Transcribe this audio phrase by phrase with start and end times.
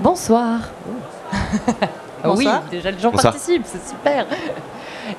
[0.00, 0.60] Bonsoir.
[1.32, 1.38] oui,
[2.24, 2.62] Bonsoir.
[2.70, 3.32] déjà les gens Bonsoir.
[3.32, 4.26] participent, c'est super.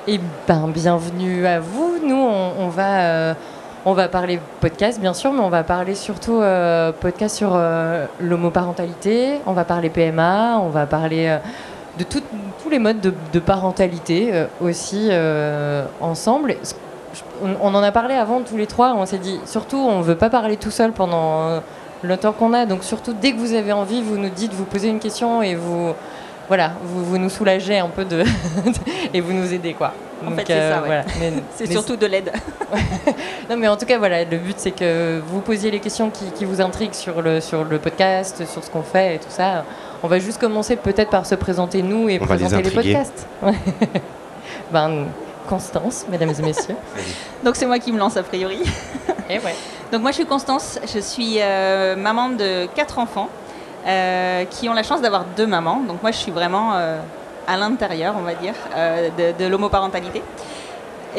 [0.06, 1.98] Et ben bienvenue à vous.
[2.04, 3.34] Nous, on, on va, euh,
[3.84, 8.06] on va parler podcast bien sûr, mais on va parler surtout euh, podcast sur euh,
[8.20, 9.38] l'homoparentalité.
[9.46, 11.38] On va parler PMA, on va parler euh,
[11.98, 12.22] de tout-
[12.62, 16.56] tous les modes de, de parentalité euh, aussi euh, ensemble.
[17.44, 18.94] On, on en a parlé avant tous les trois.
[18.96, 21.60] On s'est dit surtout, on veut pas parler tout seul pendant euh,
[22.02, 22.66] le temps qu'on a.
[22.66, 25.54] Donc surtout, dès que vous avez envie, vous nous dites, vous posez une question et
[25.54, 25.92] vous
[26.48, 28.24] voilà, vous, vous nous soulagez un peu de
[29.14, 29.92] et vous nous aidez quoi.
[30.24, 30.86] En Donc, fait, c'est ça, ouais.
[30.86, 31.04] voilà.
[31.20, 32.32] Mais- C'est mais- surtout de l'aide.
[33.50, 36.26] non mais en tout cas voilà, le but c'est que vous posiez les questions qui,
[36.32, 39.64] qui vous intriguent sur le sur le podcast, sur ce qu'on fait et tout ça.
[40.02, 42.70] On va juste commencer peut-être par se présenter nous et On va les présenter les,
[42.74, 43.26] podcasts.
[44.72, 45.06] Ben
[45.48, 46.76] Constance, mesdames et messieurs.
[47.44, 48.58] Donc c'est moi qui me lance a priori.
[49.28, 49.54] Et ouais.
[49.92, 53.28] Donc moi je suis Constance, je suis euh, maman de quatre enfants
[53.86, 55.82] euh, qui ont la chance d'avoir deux mamans.
[55.86, 56.98] Donc moi je suis vraiment euh,
[57.46, 58.54] à l'intérieur, on va dire,
[59.38, 60.22] de, l'homoparentalité.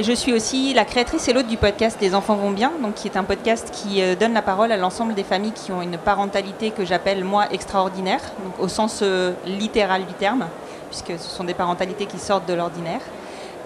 [0.02, 3.08] Je suis aussi la créatrice et l'hôte du podcast Les enfants vont bien, donc qui
[3.08, 6.72] est un podcast qui donne la parole à l'ensemble des familles qui ont une parentalité
[6.72, 9.04] que j'appelle moi extraordinaire, donc au sens
[9.46, 10.48] littéral du terme,
[10.90, 13.02] puisque ce sont des parentalités qui sortent de l'ordinaire.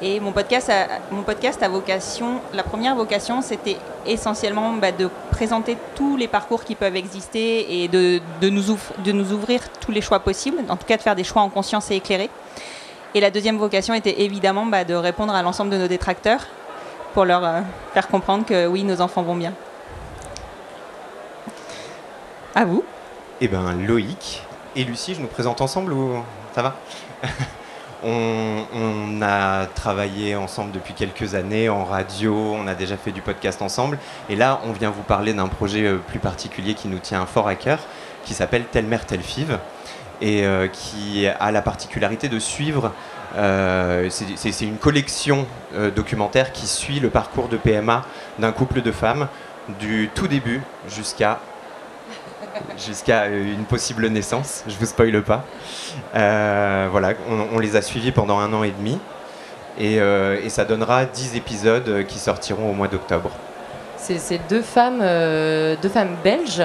[0.01, 5.09] Et mon podcast, a, mon podcast a vocation, la première vocation, c'était essentiellement bah, de
[5.31, 9.91] présenter tous les parcours qui peuvent exister et de, de nous de nous ouvrir tous
[9.91, 12.29] les choix possibles, en tout cas de faire des choix en conscience et éclairés.
[13.15, 16.45] Et la deuxième vocation était évidemment bah, de répondre à l'ensemble de nos détracteurs
[17.15, 17.61] pour leur euh,
[17.95, 19.53] faire comprendre que oui, nos enfants vont bien.
[22.53, 22.83] À vous.
[23.41, 24.43] Eh ben Loïc
[24.75, 26.23] et Lucie, je nous présente ensemble ou
[26.53, 26.75] ça va?
[28.09, 33.61] on, a travaillé ensemble depuis quelques années en radio, on a déjà fait du podcast
[33.61, 33.97] ensemble,
[34.29, 37.47] et là on vient vous parler d'un projet euh, plus particulier qui nous tient fort
[37.47, 37.79] à cœur,
[38.23, 39.59] qui s'appelle Telle mère, telle five,
[40.21, 42.91] et euh, qui a la particularité de suivre.
[43.35, 45.45] euh, c'est- une collection
[45.95, 48.03] documentaire qui suit le parcours de PMA
[48.39, 49.27] d'un couple de femmes
[49.79, 51.39] du tout début jusqu'à
[52.77, 54.63] jusqu'à une possible naissance.
[54.67, 55.43] Je vous spoile pas.
[56.15, 57.13] Euh, voilà,
[57.53, 58.99] on, les a suivis pendant un an et demi.
[59.79, 63.31] Et, euh, ça donnera 10 épisodes qui sortiront au mois d'octobre.
[63.97, 66.63] C'est deux femmes, euh, deux femmes belges.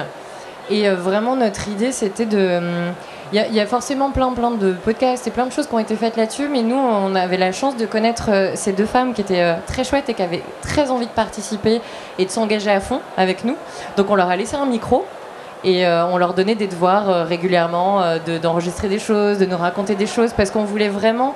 [0.69, 2.57] Et vraiment, notre idée, c'était de.
[2.57, 2.93] hum,
[3.33, 5.79] Il y, y a forcément plein, plein de podcasts et plein de choses qui ont
[5.79, 9.21] été faites là-dessus, mais nous, on avait la chance de connaître ces deux femmes qui
[9.21, 11.81] étaient très chouettes et qui avaient très envie de participer
[12.17, 13.57] et de s'engager à fond avec nous.
[13.97, 15.05] Donc, on leur a laissé un micro.
[15.63, 19.45] Et euh, on leur donnait des devoirs euh, régulièrement euh, de- d'enregistrer des choses, de
[19.45, 21.35] nous raconter des choses, parce qu'on voulait vraiment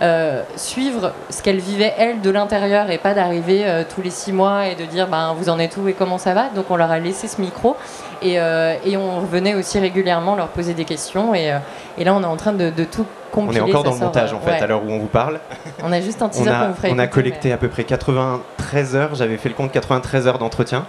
[0.00, 4.32] euh, suivre ce qu'elles vivaient elles de l'intérieur et pas d'arriver euh, tous les six
[4.32, 6.50] mois et de dire ben, vous en êtes où et comment ça va.
[6.54, 7.76] Donc on leur a laissé ce micro
[8.22, 11.52] et, euh, et on venait aussi régulièrement leur poser des questions et,
[11.98, 13.58] et là on est en train de, de tout On compiler.
[13.58, 14.62] est encore dans le montage en fait, ouais.
[14.62, 15.40] à l'heure où on vous parle.
[15.82, 17.56] On a juste un On teaser qu'on a, vous ferait on a écouter, collecté à
[17.56, 20.86] peu près 93 heures, j'avais fait le compte 93 heures d'entretien,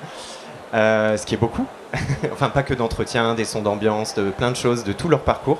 [0.73, 1.65] euh, ce qui est beaucoup.
[2.31, 5.59] enfin, pas que d'entretien, des sons d'ambiance, de plein de choses, de tout leur parcours.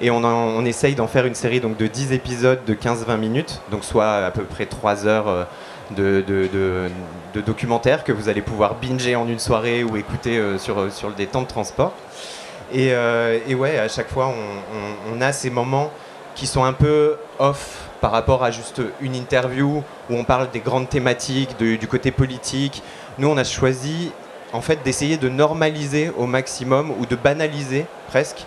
[0.00, 3.84] Et on, essaye d'en faire une série donc, de 10 épisodes de 15-20 minutes, donc
[3.84, 5.44] soit à peu près 3 heures euh,
[5.92, 6.90] de, de, de-
[7.34, 11.12] de documentaire que vous allez pouvoir binger en une soirée ou écouter euh, sur, sur
[11.12, 11.92] des temps de transport.
[12.72, 14.32] Et, euh, ouais, à chaque fois,
[15.12, 15.90] on, a ces moments
[16.34, 20.60] qui sont un peu off par rapport à juste une interview où on parle des
[20.60, 22.82] grandes thématiques, du côté politique.
[23.18, 24.10] Nous, on a choisi
[24.52, 28.44] en fait d'essayer de normaliser au maximum ou de banaliser presque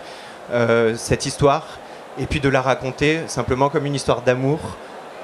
[0.52, 1.64] euh, cette histoire
[2.18, 4.58] et puis de la raconter simplement comme une histoire d'amour,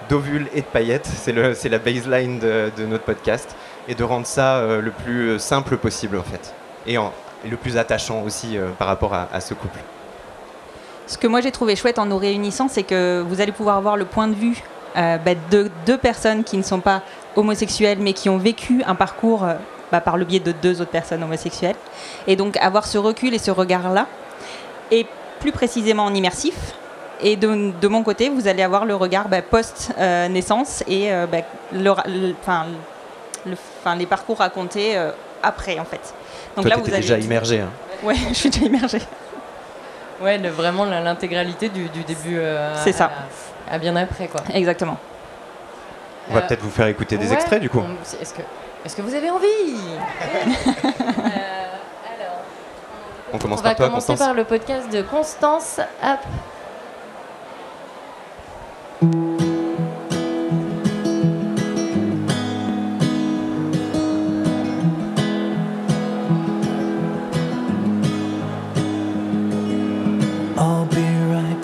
[0.09, 1.07] d'ovules et de paillettes.
[1.07, 3.55] C'est la baseline de, notre podcast
[3.89, 6.55] et de rendre ça euh, le plus simple possible en fait
[6.87, 7.13] et, en-
[7.49, 9.79] le plus attachant aussi euh, par rapport à- ce couple.
[11.07, 13.97] Ce que moi j'ai trouvé chouette en nous réunissant, c'est que vous allez pouvoir avoir
[13.97, 14.63] le point de vue
[14.97, 17.03] euh, bah, de deux personnes qui ne sont pas
[17.35, 19.55] homosexuelles, mais qui ont vécu un parcours euh,
[19.93, 21.77] bah, par le biais de deux autres personnes homosexuelles.
[22.27, 24.07] Et donc avoir ce recul et ce regard-là,
[24.91, 25.07] et
[25.39, 26.55] plus précisément en immersif.
[27.25, 31.39] Et de, de mon côté, vous allez avoir le regard bah, post-naissance et euh, bah,
[31.73, 32.67] le le- enfin,
[33.47, 35.11] le- enfin, les parcours racontés euh,
[35.43, 36.15] après, en fait.
[36.57, 37.01] Donc Toi, là, vous allez...
[37.03, 37.61] déjà immergé.
[37.61, 37.71] hein.
[38.03, 39.03] Ouais, je suis déjà immergée.
[40.21, 43.11] Ouais, le- vraiment l'intégralité du, du début euh, C'est ça.
[43.71, 44.41] À, à bien après quoi.
[44.53, 44.99] Exactement.
[46.31, 47.81] On va Euh, peut-être vous faire écouter des Ouais, extraits du coup.
[47.81, 48.43] on- Est-ce que,
[48.85, 50.01] est-ce que vous avez envie Euh,
[52.15, 52.41] alors,
[53.33, 54.27] On commence on va par toi, commencer Constance.
[54.27, 55.81] par le podcast de Constance.
[56.03, 56.19] Hop.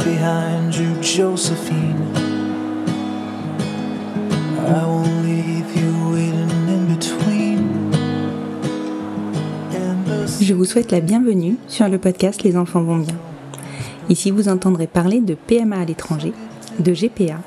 [0.04, 2.00] behind you, Josephine.
[4.66, 5.24] I won't
[10.28, 13.16] Je vous souhaite la bienvenue sur le podcast Les enfants vont bien.
[14.08, 16.32] Ici, vous entendrez parler de PMA à l'étranger,
[16.78, 17.38] de GPA,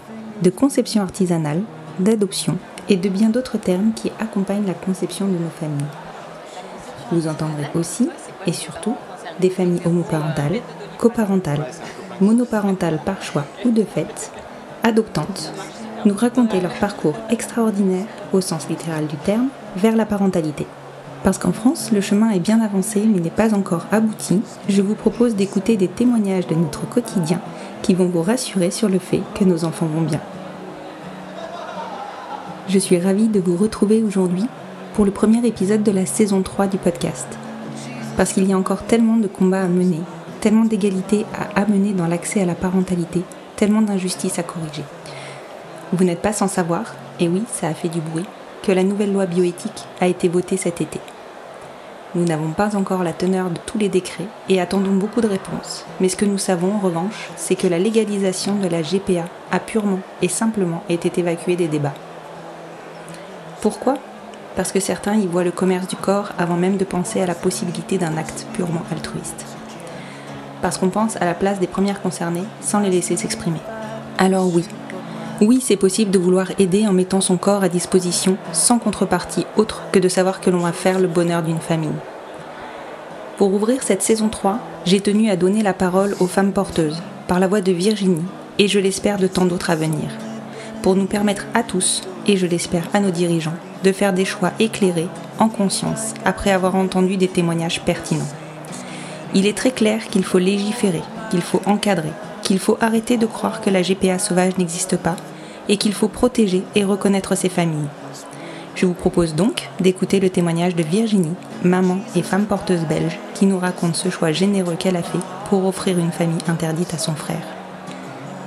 [0.42, 1.62] de conception artisanale,
[2.00, 2.57] d'adoption
[2.89, 5.86] et de bien d'autres termes qui accompagnent la conception de nos familles.
[7.12, 8.10] Vous entendrez aussi
[8.45, 8.95] et surtout
[9.39, 10.60] des familles homoparentales,
[10.98, 11.68] coparentales,
[12.19, 14.31] monoparentales par choix ou de fait,
[14.84, 15.54] adoptantes,
[16.06, 20.66] nous raconter leur parcours extraordinaire, au sens littéral du terme, vers la parentalité.
[21.24, 24.96] Parce qu'en France, le chemin est bien avancé mais n'est pas encore abouti, je vous
[24.96, 27.40] propose d'écouter des témoignages de notre quotidien
[27.84, 30.22] qui vont vous rassurer sur le fait que nos enfants vont bien.
[32.68, 34.46] Je suis ravie de vous retrouver aujourd'hui
[34.94, 37.28] pour le premier épisode de la saison 3 du podcast.
[38.18, 40.00] Parce qu'il y a encore tellement de combats à mener,
[40.42, 43.22] tellement d'égalités à amener dans l'accès à la parentalité,
[43.56, 44.84] tellement d'injustices à corriger.
[45.94, 48.26] Vous n'êtes pas sans savoir, et oui, ça a fait du bruit,
[48.64, 51.00] que la nouvelle loi bioéthique a été votée cet été.
[52.13, 55.86] Nous n'avons pas encore la teneur de tous les décrets et attendons beaucoup de réponses.
[56.02, 59.60] Mais ce que nous savons en revanche, c'est que la légalisation de la GPA a
[59.60, 61.94] purement et simplement été évacuée des débats.
[63.62, 63.98] Pourquoi?
[64.58, 67.36] Parce que certains y voient le commerce du corps avant même de penser à la
[67.36, 69.46] possibilité d'un acte purement altruiste.
[70.62, 73.62] Parce qu'on pense à la place des premières concernées sans les laisser s'exprimer.
[74.18, 74.66] Alors oui,
[75.42, 79.82] oui, c'est possible de vouloir aider en mettant son corps à disposition sans contrepartie autre
[79.92, 81.90] que de savoir que l'on va faire le bonheur d'une famille.
[83.38, 87.40] Pour ouvrir cette saison 3, j'ai tenu à donner la parole aux femmes porteuses, par
[87.40, 88.22] la voix de Virginie,
[88.60, 90.12] et je l'espère de tant d'autres à venir,
[90.84, 94.52] pour nous permettre à tous, et je l'espère à nos dirigeants, de faire des choix
[94.60, 95.10] éclairés,
[95.40, 98.30] en conscience, après avoir entendu des témoignages pertinents.
[99.34, 101.02] Il est très clair qu'il faut légiférer,
[101.32, 102.12] qu'il faut encadrer,
[102.44, 105.16] qu'il faut arrêter de croire que la GPA sauvage n'existe pas
[105.69, 107.88] et qu'il faut protéger et reconnaître ces familles.
[108.75, 113.46] Je vous propose donc d'écouter le témoignage de Virginie, maman et femme porteuse belge, qui
[113.46, 115.19] nous raconte ce choix généreux qu'elle a fait
[115.50, 117.44] pour offrir une famille interdite à son frère.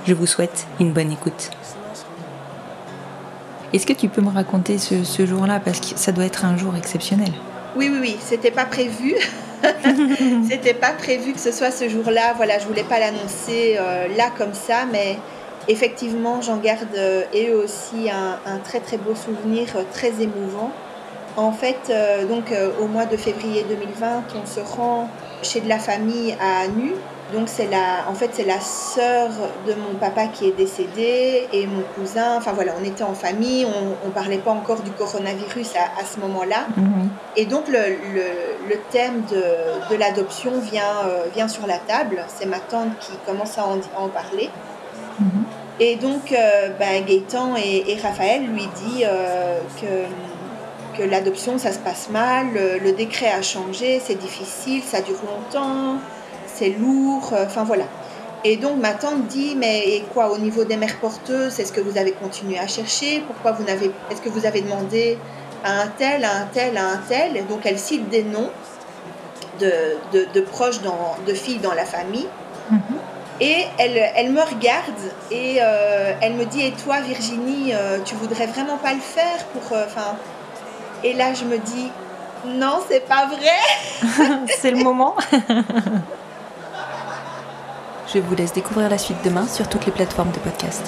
[0.06, 1.50] Je vous souhaite une bonne écoute.
[3.72, 5.60] Est-ce que tu peux me raconter ce, ce jour-là?
[5.60, 7.32] Parce que ça doit être un jour exceptionnel.
[7.76, 9.14] Oui, oui, oui, c'était pas prévu.
[10.48, 12.34] c'était pas prévu que ce soit ce jour-là.
[12.36, 15.18] Voilà, je voulais pas l'annoncer euh, là comme ça, mais
[15.68, 20.12] effectivement, j'en garde euh, et eux aussi un, un très très beau souvenir, euh, très
[20.20, 20.70] émouvant.
[21.36, 25.08] En fait, euh, donc euh, au mois de février 2020, on se rend
[25.42, 26.92] chez de la famille à Nu.
[27.32, 29.30] Donc c'est la, en fait c'est la sœur
[29.66, 32.36] de mon papa qui est décédée et mon cousin.
[32.36, 36.04] Enfin voilà, on était en famille, on, on parlait pas encore du coronavirus à, à
[36.04, 36.66] ce moment-là.
[37.36, 37.80] Et donc le,
[38.14, 42.22] le, le thème de, de l'adoption vient, euh, vient sur la table.
[42.28, 44.50] C'est ma tante qui commence à en, à en parler.
[45.80, 49.58] Et donc euh, ben, Gaëtan et, Raphaël lui dit euh,
[50.96, 55.96] que, l'adoption ça se passe mal, le, décret a changé, c'est difficile, ça dure longtemps,
[56.46, 57.84] c'est lourd, euh, enfin voilà.
[58.44, 61.98] Et donc ma tante dit mais quoi au niveau des mères porteuses, est-ce que vous
[61.98, 63.24] avez continué à chercher?
[63.26, 65.18] Pourquoi vous n'avez est-ce que vous avez demandé
[65.64, 67.36] à un tel, à un tel, à un tel?
[67.36, 68.50] Et donc elle cite des noms
[69.58, 70.80] de, de, proches
[71.26, 72.28] de filles dans la famille.
[73.40, 74.94] Et elle, elle me regarde
[75.30, 79.44] et euh, elle me dit Et toi, Virginie, euh, tu voudrais vraiment pas le faire
[79.52, 79.76] pour.
[79.76, 80.16] euh, Enfin.
[81.02, 81.90] et là, je me dis
[82.46, 85.16] Non, c'est pas vrai C'est le moment.
[88.12, 90.86] Je vous laisse découvrir la suite demain sur toutes les plateformes de podcast.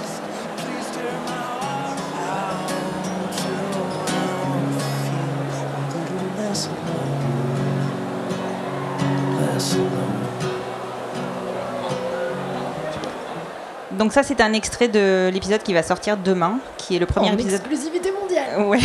[13.97, 17.31] Donc ça, c'est un extrait de l'épisode qui va sortir demain, qui est le premier
[17.31, 17.61] En épisode.
[17.61, 18.45] exclusivité mondiale.
[18.67, 18.79] Ouais.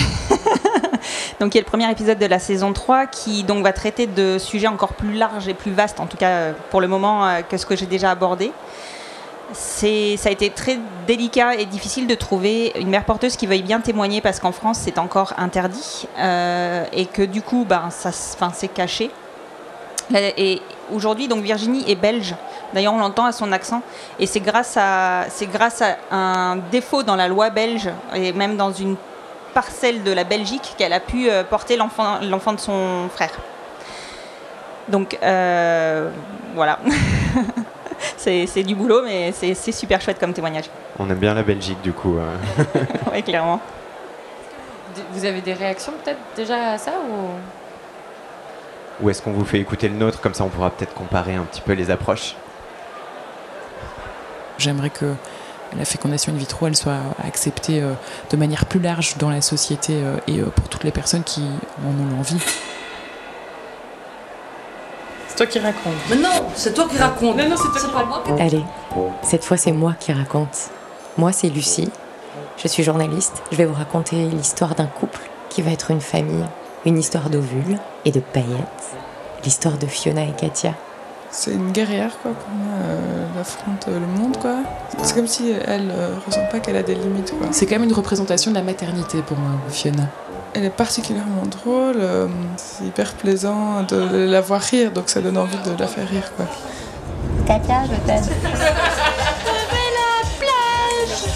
[1.39, 4.37] donc, y a le premier épisode de la saison 3 qui donc va traiter de
[4.37, 7.41] sujets encore plus larges et plus vastes, en tout cas euh, pour le moment, euh,
[7.41, 8.51] que ce que j'ai déjà abordé.
[9.53, 13.63] C'est, ça a été très délicat et difficile de trouver une mère porteuse qui veuille
[13.63, 18.11] bien témoigner parce qu'en France c'est encore interdit euh, et que du coup ben, ça,
[18.13, 19.11] c'est caché.
[20.13, 20.61] Et
[20.93, 22.35] aujourd'hui donc Virginie est belge.
[22.73, 23.81] D'ailleurs on l'entend à son accent
[24.19, 28.55] et c'est grâce à c'est grâce à un défaut dans la loi belge et même
[28.57, 28.95] dans une
[29.53, 33.31] parcelle de la Belgique qu'elle a pu euh, porter l'enfant l'enfant de son frère.
[34.87, 36.09] Donc euh,
[36.55, 36.79] voilà.
[38.17, 40.69] c'est c'est du boulot mais c'est c'est super chouette comme témoignage.
[40.99, 42.17] On aime bien la Belgique du coup.
[42.17, 42.35] euh.
[43.11, 43.59] ouais, clairement.
[45.13, 47.29] Vous avez des réactions peut-être déjà à ça ou?
[49.03, 51.43] Ou est-ce qu'on vous fait écouter le nôtre Comme ça, on pourra peut-être comparer un
[51.43, 52.35] petit peu les approches?
[54.61, 55.13] J'aimerais que
[55.77, 57.93] la fécondation in vitro elle soit acceptée euh,
[58.29, 61.41] de manière plus large dans la société euh, et euh, pour toutes les personnes qui
[61.41, 62.37] en ont l'envie.
[65.27, 65.93] C'est toi qui racontes.
[66.09, 67.37] Mais non, c'est toi qui racontes.
[67.37, 68.23] Non, non, c'est toi qui pas moi.
[68.39, 68.63] Allez,
[69.23, 70.69] cette fois c'est moi qui raconte.
[71.17, 71.89] Moi c'est Lucie,
[72.57, 76.45] je suis journaliste, je vais vous raconter l'histoire d'un couple qui va être une famille,
[76.85, 78.95] une histoire d'ovules et de paillettes,
[79.43, 80.73] l'histoire de Fiona et Katia.
[81.33, 82.73] C'est une guerrière, quoi, pour moi.
[82.83, 84.55] euh, elle affronte euh, le monde, quoi.
[85.01, 87.47] C'est comme si elle euh, ressent pas qu'elle a des limites, quoi.
[87.51, 90.03] C'est quand même une représentation de la maternité pour moi, Fiona.
[90.53, 91.95] Elle est particulièrement drôle.
[91.99, 96.07] euh, c'est hyper plaisant de la voir rire, donc ça donne envie de la faire
[96.09, 96.45] rire, quoi.
[97.47, 98.23] Katia, je t'aime.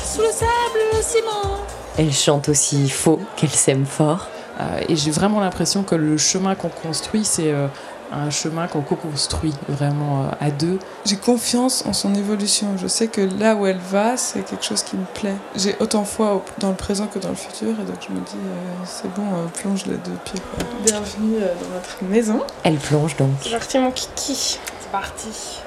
[0.05, 1.57] Sous le sable, le ciment.
[1.97, 4.27] Elle chante aussi faux qu'elle s'aime fort.
[4.59, 7.67] Euh, et j'ai vraiment l'impression que le chemin qu'on construit, c'est euh,
[8.11, 10.79] un chemin qu'on co-construit vraiment euh, à deux.
[11.05, 12.77] J'ai confiance en son évolution.
[12.77, 15.35] Je sais que là où elle va, c'est quelque chose qui me plaît.
[15.55, 18.35] J'ai autant foi dans le présent que dans le futur, et donc je me dis,
[18.35, 20.41] euh, c'est bon, euh, plonge les deux pieds.
[20.55, 20.65] quoi.
[20.85, 22.41] Bienvenue dans notre maison.
[22.63, 23.31] Elle plonge donc.
[23.41, 24.59] C'est parti, mon kiki.
[24.79, 25.61] C'est parti.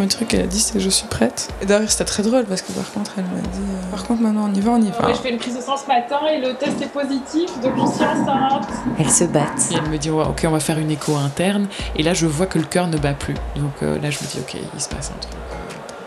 [0.00, 1.50] Premier truc qu'elle a dit, c'est je suis prête.
[1.60, 4.22] Et d'ailleurs, c'était très drôle parce que par contre, elle m'a dit, euh, par contre,
[4.22, 5.06] maintenant on y va, on y va.
[5.06, 7.74] Ouais, je fais une prise de sang ce matin et le test est positif, donc
[7.76, 8.66] je suis enceinte.
[8.98, 9.70] Elles se battent.
[9.70, 11.68] Et elle me dit, ouais, ok, on va faire une écho interne.
[11.96, 13.34] Et là, je vois que le cœur ne bat plus.
[13.56, 15.34] Donc euh, là, je me dis, ok, il se passe un truc.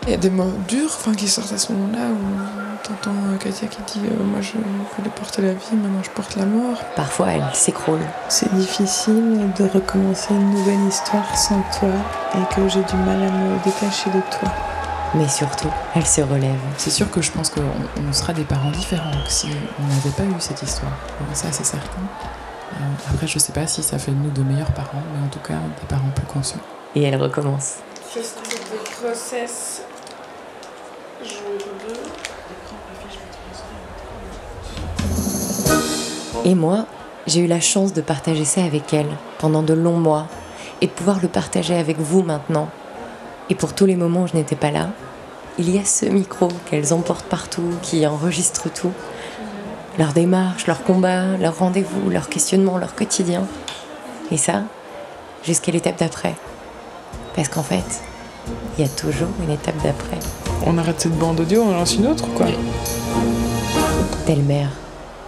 [0.06, 3.38] Il y a des mots durs enfin, qui sortent à ce moment-là où t'entends euh,
[3.38, 6.76] Katia qui dit euh, Moi je voulais porter la vie, maintenant je porte la mort.
[6.94, 8.02] Parfois, elle s'écroule.
[8.28, 11.88] C'est difficile de recommencer une nouvelle histoire sans toi
[12.34, 14.52] et que j'ai du mal à me détacher de toi.
[15.14, 16.60] Mais surtout, elle se relève.
[16.76, 17.62] C'est sûr que je pense qu'on
[18.06, 20.92] on sera des parents différents si on n'avait pas eu cette histoire.
[21.32, 22.02] Ça, c'est certain.
[22.74, 25.30] Euh, après, je sais pas si ça fait de nous de meilleurs parents, mais en
[25.30, 26.60] tout cas, des parents plus conscients.
[26.94, 27.76] Et elle recommence.
[28.14, 28.20] De
[29.00, 29.82] grossesse.
[31.24, 31.56] Jour
[36.44, 36.50] 2.
[36.50, 36.84] Et moi,
[37.26, 40.26] j'ai eu la chance de partager ça avec elle pendant de longs mois
[40.82, 42.68] et de pouvoir le partager avec vous maintenant.
[43.48, 44.90] Et pour tous les moments où je n'étais pas là,
[45.58, 48.92] il y a ce micro qu'elles emportent partout, qui enregistre tout.
[49.98, 53.46] Leur démarche, leur combat, leur rendez-vous, leur questionnement, leur quotidien.
[54.30, 54.64] Et ça,
[55.42, 56.34] jusqu'à l'étape d'après.
[57.34, 58.02] Parce qu'en fait,
[58.76, 60.18] il y a toujours une étape d'après.
[60.66, 62.46] On arrête cette bande audio, on en lance une autre ou quoi
[64.26, 64.70] Telle mère,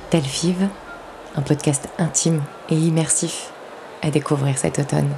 [0.09, 0.69] telle five,
[1.37, 3.50] un podcast intime et immersif
[4.02, 5.11] à découvrir cet automne.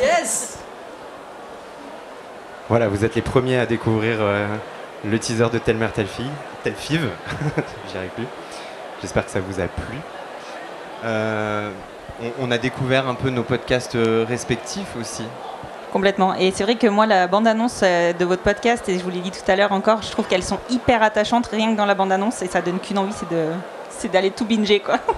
[0.00, 0.58] Yes
[2.68, 4.46] Voilà, vous êtes les premiers à découvrir euh,
[5.04, 6.30] le teaser de Telle mère, telle fille,
[6.64, 7.08] telle five.
[7.92, 8.26] J'y arrive plus.
[9.00, 9.98] J'espère que ça vous a plu.
[11.04, 11.70] Euh,
[12.22, 15.24] on, on a découvert un peu nos podcasts euh, respectifs aussi.
[15.94, 16.34] Complètement.
[16.34, 19.20] Et c'est vrai que moi, la bande-annonce euh, de votre podcast, et je vous l'ai
[19.20, 21.94] dit tout à l'heure encore, je trouve qu'elles sont hyper attachantes rien que dans la
[21.94, 23.46] bande-annonce et ça donne qu'une envie, c'est de
[23.90, 24.98] c'est d'aller tout binger quoi.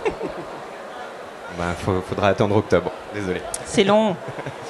[1.58, 2.90] Bah, faut- faudra attendre octobre.
[3.14, 3.40] Désolé.
[3.64, 4.14] C'est long.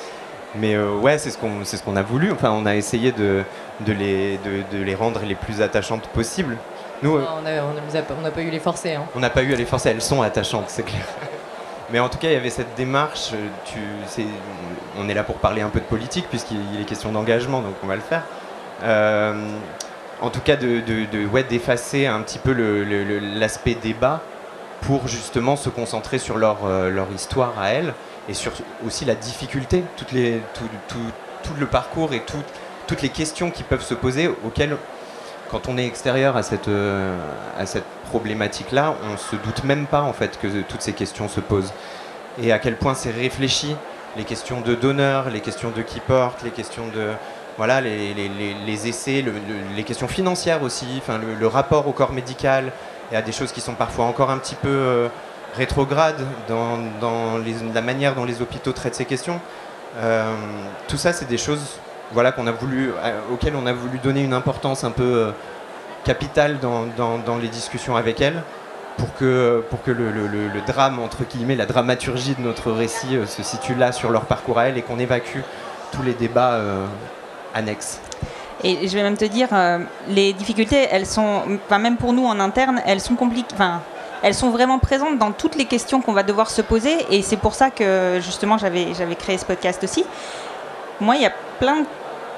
[0.54, 2.30] Mais euh, ouais, c'est ce qu'on c'est ce qu'on a voulu.
[2.30, 3.42] Enfin, on a essayé de,
[3.80, 6.56] de, les, de, de les rendre les plus attachantes possibles.
[7.02, 8.94] Nous, euh, On n'a on nous a pas- on n'a pas eu les forcer.
[8.94, 9.02] Hein.
[9.16, 9.90] on n'a pas eu à les forcer.
[9.90, 11.02] Elles sont attachantes, c'est clair.
[11.90, 13.30] Mais en tout cas, il y avait cette démarche.
[14.98, 17.86] on est là pour parler un peu de politique puisqu'il est question d'engagement, donc on
[17.86, 18.22] va le faire.
[18.82, 19.34] Euh,
[20.20, 22.52] en tout cas, de, de- d'effacer un petit peu
[23.38, 24.20] l'aspect débat
[24.82, 27.94] pour justement se concentrer sur leur, euh, leur histoire à elles
[28.28, 28.52] et sur
[28.86, 30.04] aussi la difficulté, tout,
[31.58, 32.42] le parcours et tout-
[32.86, 34.76] toutes les questions qui peuvent se poser auxquelles,
[35.50, 37.16] quand on est extérieur à cette, euh,
[37.58, 41.40] à cette problématique-là, on se doute même pas en fait que toutes ces questions se
[41.40, 41.72] posent.
[42.42, 43.76] Et à quel point c'est réfléchi,
[44.16, 47.10] les questions de donneur, les questions de qui porte, les questions de...
[47.58, 52.70] Voilà, les, essais, le- le- les questions financières aussi, enfin, le, rapport au corps médical,
[53.12, 55.08] y a des choses qui sont parfois encore un petit peu euh,
[55.56, 56.78] rétrogrades dans,
[57.74, 59.40] la manière dont les hôpitaux traitent ces questions.
[59.96, 60.34] Euh,
[60.86, 61.78] tout ça, c'est des choses
[62.12, 65.32] voilà, qu'on a voulu, euh, auxquelles on a voulu donner une importance un peu
[66.06, 68.42] capitale dans, les discussions avec elles
[68.96, 73.42] pour que, pour que le, drame, entre guillemets, la dramaturgie de notre récit euh, se
[73.42, 75.40] situe là sur leur parcours à elles et qu'on évacue
[75.92, 76.86] tous les débats euh,
[77.54, 78.00] annexes.
[78.64, 82.24] Et je vais même te dire, euh, les difficultés, elles sont, enfin, même pour nous
[82.24, 83.54] en interne, elles sont compliquées.
[83.54, 83.82] Enfin,
[84.22, 86.94] elles sont vraiment présentes dans toutes les questions qu'on va devoir se poser.
[87.10, 90.04] Et c'est pour ça que justement j'avais j'avais créé ce podcast aussi.
[91.00, 91.86] Moi, il y a plein de,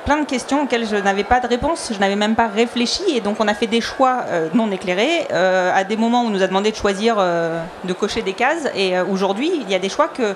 [0.09, 3.03] plein de questions auxquelles je n'avais pas de réponse, je n'avais même pas réfléchi.
[3.15, 6.29] Et donc on a fait des choix euh, non éclairés euh, à des moments où
[6.29, 8.69] on nous a demandé de choisir, euh, de cocher des cases.
[8.75, 10.35] Et aujourd'hui, il y a des choix que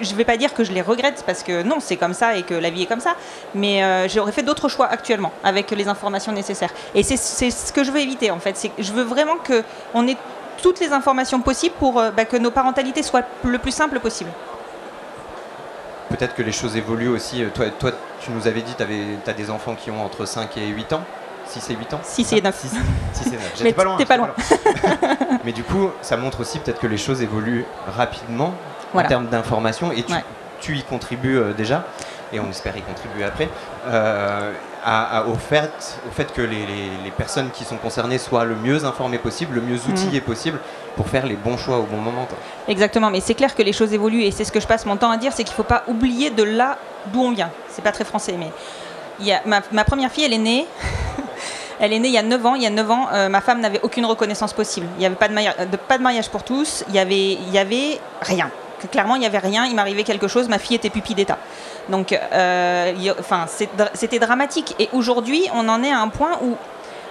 [0.00, 2.36] je ne vais pas dire que je les regrette parce que non, c'est comme ça
[2.36, 3.14] et que la vie est comme ça,
[3.54, 6.74] mais j'aurais fait d'autres choix actuellement avec les informations nécessaires.
[6.96, 8.56] Et c'est ce que je veux éviter en fait.
[8.56, 9.62] C'est je veux vraiment que
[9.94, 10.16] on ait
[10.60, 14.30] toutes les informations possibles pour bah, que nos parentalités soient le plus simple possible.
[16.16, 17.42] Peut-être que les choses évoluent aussi.
[17.42, 17.90] Euh, Toi, toi
[18.20, 20.92] tu nous avais dit que tu as des enfants qui ont entre 5 et 8
[20.92, 21.02] ans
[21.48, 22.56] 6 et 8 ans 6 et 9.
[23.12, 23.32] 6 et 9.
[23.32, 23.96] Mais J'étais pas loin.
[23.96, 24.30] t'es pas loin.
[25.44, 27.64] Mais du coup, ça montre aussi peut-être que les choses évoluent
[27.96, 28.54] rapidement
[28.92, 29.06] Voilà.
[29.06, 30.24] en termes d'information et tu, Ouais.
[30.60, 31.84] tu y contribues euh, déjà,
[32.34, 33.48] et on espère y contribuer après,
[33.86, 34.52] euh,
[34.84, 38.44] à- à- au, fait, au fait que les, les- les personnes qui sont concernées soient
[38.44, 40.58] le mieux informées possible, le mieux outillées possible
[40.96, 42.26] pour faire les bons choix au bon moment.
[42.68, 44.96] Exactement, mais c'est clair que les choses évoluent et c'est ce que je passe mon
[44.96, 46.78] temps à dire, c'est qu'il ne faut pas oublier de là
[47.12, 47.50] d'où on vient.
[47.70, 48.50] C'est pas très français, mais
[49.20, 50.66] il y a, ma, ma première fille, elle est née.
[51.80, 52.54] Elle est née il y a 9 ans.
[52.54, 54.86] Il y a 9 ans, euh, ma femme n'avait aucune reconnaissance possible.
[54.96, 56.84] Il n'y avait pas de, pas de mariage pour tous.
[56.88, 58.48] Il y avait, il y avait rien.
[58.92, 59.66] Clairement, il n'y avait rien.
[59.66, 60.48] Il m'arrivait quelque chose.
[60.48, 61.36] Ma fille était pupille d'État.
[61.88, 63.46] Donc, euh, enfin,
[63.94, 64.74] c'était dramatique.
[64.78, 66.56] Et aujourd'hui, on en est à un point où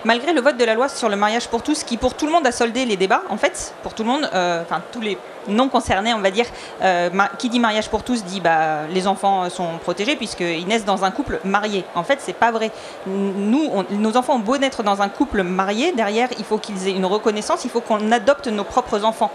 [0.05, 2.31] malgré le vote de la loi sur le mariage pour tous, qui pour tout le
[2.31, 5.17] monde a soldé les débats, en fait, pour tout le monde, euh, enfin tous les
[5.47, 6.45] non concernés, on va dire,
[6.81, 11.03] euh, qui dit mariage pour tous dit bah les enfants sont protégés puisqu'ils naissent dans
[11.03, 11.83] un couple marié.
[11.95, 12.71] En fait, c'est pas vrai.
[13.07, 16.91] Nous, nos enfants ont beau naître dans un couple marié, derrière, il faut qu'ils aient
[16.91, 19.31] une reconnaissance, il faut qu'on adopte nos propres enfants.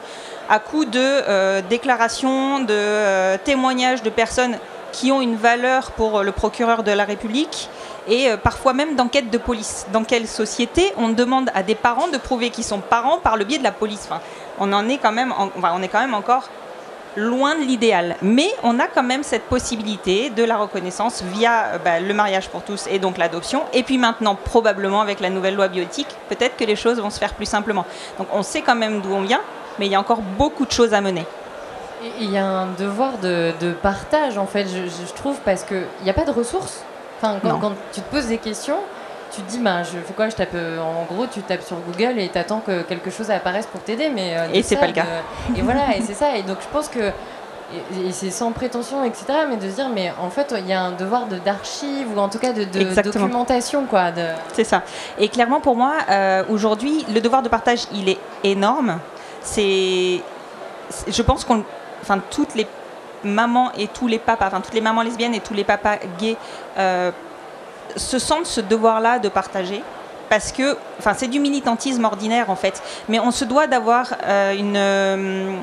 [0.50, 4.58] À coup de déclarations, de témoignages de personnes
[4.92, 7.68] qui ont une valeur pour le procureur de la République
[8.06, 9.86] et euh, parfois même d'enquête de police.
[9.92, 13.44] Dans quelle société on demande à des parents de prouver qu'ils sont parents par le
[13.44, 14.00] biais de la police?
[14.04, 14.20] Enfin,
[14.58, 16.48] on en est quand même, on est quand même encore
[17.16, 18.16] loin de l'idéal.
[18.22, 22.48] Mais on a quand même cette possibilité de la reconnaissance via euh, bah, le mariage
[22.48, 23.62] pour tous et donc l'adoption.
[23.72, 27.18] Et puis maintenant, probablement avec la nouvelle loi bioéthique, peut-être que les choses vont se
[27.18, 27.84] faire plus simplement.
[28.18, 29.40] Donc on sait quand même d'où on vient,
[29.78, 31.26] mais il y a encore beaucoup de choses à mener.
[32.20, 36.10] Il y a un devoir de, de partage, en fait, je, trouve, parce qu'il n'y
[36.10, 36.82] a pas de ressources.
[37.20, 38.76] Enfin, quand, tu te poses des questions,
[39.34, 41.76] tu te dis, bah, je fais quoi Je tape, euh, en gros, tu tapes sur
[41.80, 44.10] Google et tu attends que quelque chose apparaisse pour t'aider.
[44.14, 45.04] mais euh, de Et c'est pas le cas.
[45.52, 46.36] de- Et voilà, et c'est ça.
[46.36, 47.10] Et donc, je pense que.
[48.00, 49.24] Et, et c'est sans prétention, etc.
[49.50, 52.18] Mais de se dire, mais en fait, il y a un devoir de- d'archive ou
[52.18, 54.10] en tout cas de, de documentation, quoi.
[54.12, 54.22] De...
[54.54, 54.82] C'est ça.
[55.18, 58.98] Et clairement, pour moi, euh, aujourd'hui, le devoir de partage, il est énorme.
[59.42, 60.22] C'est-
[61.08, 61.64] je pense qu'on,
[62.02, 62.66] enfin, toutes les
[63.24, 66.36] mamans et tous les papas, enfin, toutes les mamans lesbiennes et tous les papas gays
[66.78, 67.10] euh,
[67.96, 69.82] se sentent ce devoir-là de partager.
[70.28, 74.54] Parce que, enfin, c'est du militantisme ordinaire en fait, mais on se doit d'avoir euh,
[74.54, 75.56] une, euh,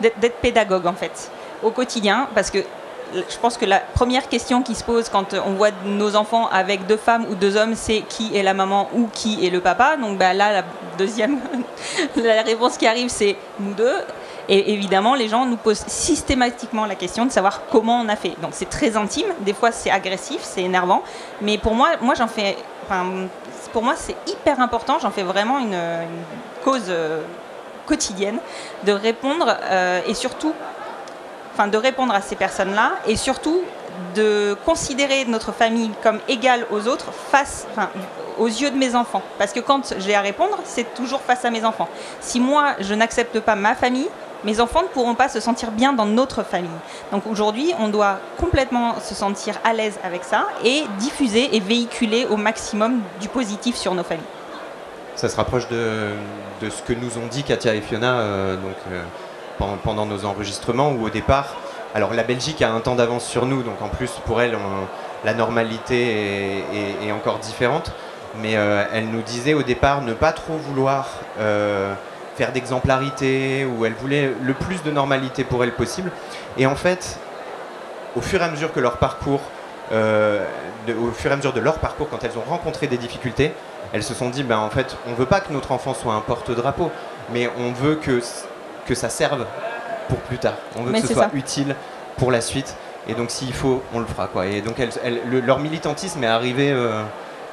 [0.00, 1.30] d'être pédagogue en fait
[1.62, 2.58] au quotidien, parce que
[3.14, 6.86] je pense que la première question qui se pose quand on voit nos enfants avec
[6.86, 9.96] deux femmes ou deux hommes, c'est qui est la maman ou qui est le papa.
[9.96, 10.64] Donc bah, là, la
[10.98, 11.38] deuxième,
[12.16, 13.96] la réponse qui arrive, c'est nous deux.
[14.48, 18.34] Et évidemment, les gens nous posent systématiquement la question de savoir comment on a fait.
[18.40, 21.02] Donc c'est très intime, des fois c'est agressif, c'est énervant.
[21.40, 22.56] Mais pour moi, moi j'en fais,
[23.72, 24.98] pour moi c'est hyper important.
[25.00, 25.76] J'en fais vraiment une,
[26.64, 27.22] cause euh,
[27.86, 28.38] quotidienne
[28.84, 30.52] de répondre euh, et surtout
[31.54, 33.62] enfin de répondre à ces personnes-là et surtout
[34.14, 37.66] de considérer notre famille comme égale aux autres face,
[38.38, 39.22] aux yeux de mes enfants.
[39.38, 41.88] Parce que quand j'ai à répondre, c'est toujours face à mes enfants.
[42.20, 44.08] Si moi, je n'accepte pas ma famille,
[44.44, 46.70] mes enfants ne pourront pas se sentir bien dans notre famille.
[47.12, 52.26] Donc aujourd'hui, on doit complètement se sentir à l'aise avec ça et diffuser et véhiculer
[52.26, 54.24] au maximum du positif sur nos familles.
[55.14, 56.10] Ça se rapproche de,
[56.62, 59.02] ce que nous ont dit Katia et Fiona euh, donc, euh,
[59.82, 61.56] pendant, nos enregistrements, où au départ,
[61.94, 64.58] alors la Belgique a un temps d'avance sur nous, donc en plus pour elle,
[65.24, 66.62] la normalité
[67.02, 67.92] est, encore différente,
[68.42, 71.08] mais euh, elle nous disait au départ ne pas trop vouloir
[72.36, 76.10] faire d'exemplarité, ou elle voulait le plus de normalité pour elle possible,
[76.58, 77.18] et en fait,
[78.14, 79.40] au fur et à mesure que leur parcours,
[79.92, 80.44] euh,
[80.86, 83.52] de- au fur et à mesure de leur parcours, quand elles ont rencontré des difficultés,
[83.92, 86.20] elles se sont dit, ben en fait, on veut pas que notre enfant soit un
[86.20, 86.90] porte-drapeau,
[87.32, 88.20] mais on veut que,
[88.86, 89.46] que ça serve
[90.08, 90.54] pour plus tard.
[90.76, 91.30] On veut Mais que ce soit ça.
[91.34, 91.74] utile
[92.18, 92.76] pour la suite.
[93.08, 94.26] Et donc s'il faut, on le fera.
[94.26, 94.46] Quoi.
[94.46, 97.02] Et donc elles- elles- le- leur militantisme est arrivé euh,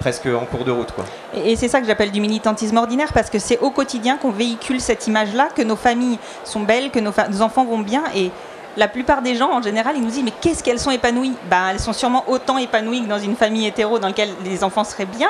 [0.03, 0.91] presque en cours de route.
[0.91, 1.05] Quoi.
[1.33, 4.81] Et, c'est ça que j'appelle du militantisme ordinaire parce que c'est au quotidien qu'on véhicule
[4.81, 8.03] cette image-là, que nos familles sont belles, que nos, fa- nos enfants vont bien.
[8.13, 8.29] Et
[8.75, 11.31] la plupart des gens, en général, ils nous disent Mais qu'est-ce qu'elles sont épanouies?
[11.49, 14.83] Ben, Elles sont sûrement autant épanouies que dans une famille hétéro dans laquelle les enfants
[14.83, 15.29] seraient bien.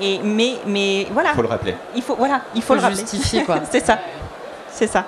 [0.00, 1.30] Et, mais, mais voilà.
[1.32, 1.74] Il faut le rappeler.
[1.94, 3.00] Il faut, voilà, il faut, Faut le rappeler.
[3.00, 3.56] justifier, quoi.
[3.70, 3.98] c'est ça.
[4.70, 5.04] C'est ça.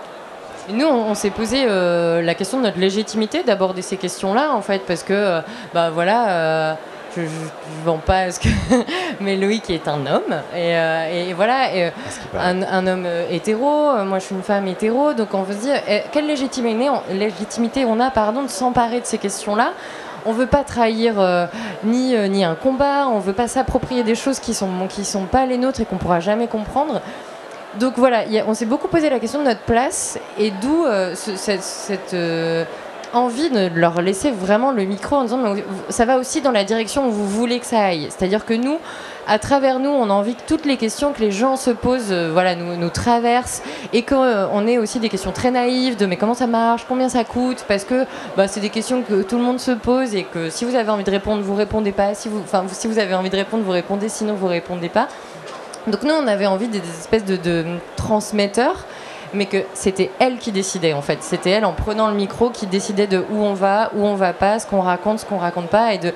[0.68, 4.60] Nous, on, on s'est posé euh, la question de notre légitimité d'aborder ces questions-là, en
[4.62, 5.40] fait, parce que, euh,
[5.72, 6.74] bah voilà, euh,
[7.16, 8.48] je, je vends pas ce que.
[9.20, 10.34] mais Loïc est un homme.
[10.54, 11.90] Et, euh, et voilà, et, euh,
[12.38, 15.60] un, un homme euh, hétéro, moi je suis une femme hétéro, donc on veut se
[15.60, 19.72] dire eh, quelle légitimité on, légitimité on a pardon, de s'emparer de ces questions-là?
[20.28, 21.46] On veut pas trahir euh,
[21.84, 25.24] ni, euh, ni un combat, on veut pas s'approprier des choses qui sont, qui sont
[25.26, 27.00] pas les nôtres et qu'on pourra jamais comprendre.
[27.78, 31.14] Donc voilà, a- on s'est beaucoup posé la question de notre place et d'où euh,
[31.14, 32.14] ce- cette, cette,
[33.12, 36.64] envie de leur laisser vraiment le micro en disant mais ça va aussi dans la
[36.64, 38.08] direction où vous voulez que ça aille.
[38.10, 38.78] C'est-à-dire que nous,
[39.26, 42.12] à travers nous, on a envie que toutes les questions que les gens se posent,
[42.12, 46.16] euh, voilà, nous, nous traversent et qu'on ait aussi des questions très naïves de mais
[46.16, 49.42] comment ça marche, combien ça coûte, parce que bah, c'est des questions que tout le
[49.42, 52.14] monde se pose et que si vous avez envie de répondre, vous répondez pas.
[52.14, 55.08] Si vous, si vous avez envie de répondre, vous répondez, sinon vous répondez pas.
[55.88, 57.64] Donc nous, on avait envie des, des espèces de
[57.96, 58.84] transmetteurs,
[59.34, 61.22] mais que c'était elle qui décidait en fait.
[61.22, 64.32] C'était elle en prenant le micro qui décidait de où on va, où on va
[64.32, 66.12] pas, ce qu'on raconte, ce qu'on raconte pas, et de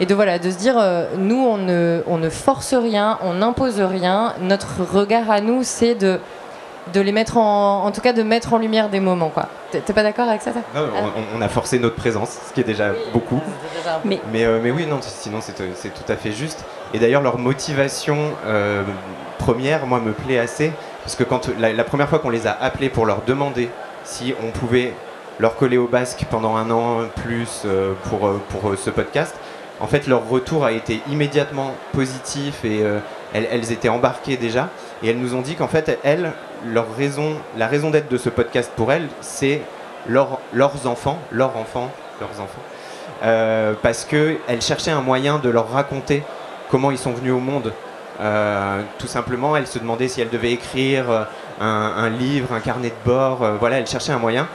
[0.00, 3.34] et de voilà de se dire euh, nous on ne on ne force rien, on
[3.34, 4.34] n'impose rien.
[4.40, 6.20] Notre regard à nous, c'est de
[6.94, 9.46] de les mettre en en tout cas de mettre en lumière des moments quoi.
[9.70, 10.62] T'es pas d'accord avec ça, toi?
[10.74, 10.88] Non,
[11.34, 13.40] on, on a forcé notre présence, ce qui est déjà beaucoup.
[14.04, 16.64] Mais, Mais, euh, mais oui, non, sinon c'est c'est tout à fait juste.
[16.92, 18.82] Et d'ailleurs, leur motivation euh,
[19.38, 20.72] première, moi, me plaît assez.
[21.02, 23.70] Parce que quand la, première fois qu'on les a appelés pour leur demander
[24.04, 24.92] si on pouvait
[25.38, 29.34] leur coller au basque pendant un an plus euh, pour, euh, pour euh, ce podcast,
[29.80, 32.82] en fait, leur retour a été immédiatement positif et
[33.32, 34.68] elles, étaient embarquées déjà.
[35.02, 36.32] Et elles nous ont dit qu'en fait, elles,
[36.66, 39.62] leur raison, la raison d'être de ce podcast pour elles, c'est
[40.06, 43.76] leur- leurs enfants, leurs enfants, leurs enfants.
[43.80, 46.24] Parce qu'elles cherchaient un moyen de leur raconter
[46.70, 47.72] comment ils sont venus au monde.
[48.20, 51.24] Euh, tout simplement, elles se demandaient si elles devaient écrire euh,
[51.60, 53.42] un, livre, un carnet de bord.
[53.42, 54.46] euh, voilà, elles cherchaient un moyen.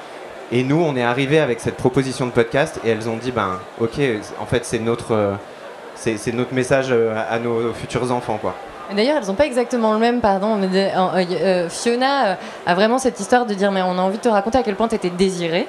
[0.51, 3.59] Et nous, on est arrivé avec cette proposition de podcast et elles ont dit, ben,
[3.81, 3.99] ok,
[4.39, 5.37] en fait, c'est notre,
[5.95, 8.53] c'est notre message à nos futurs enfants, quoi.
[8.95, 10.55] D'ailleurs, elles n'ont pas exactement le même, pardon.
[10.57, 10.93] mais
[11.69, 14.63] Fiona a vraiment cette histoire de dire mais on a envie de te raconter à
[14.63, 15.67] quel point tu étais désirée.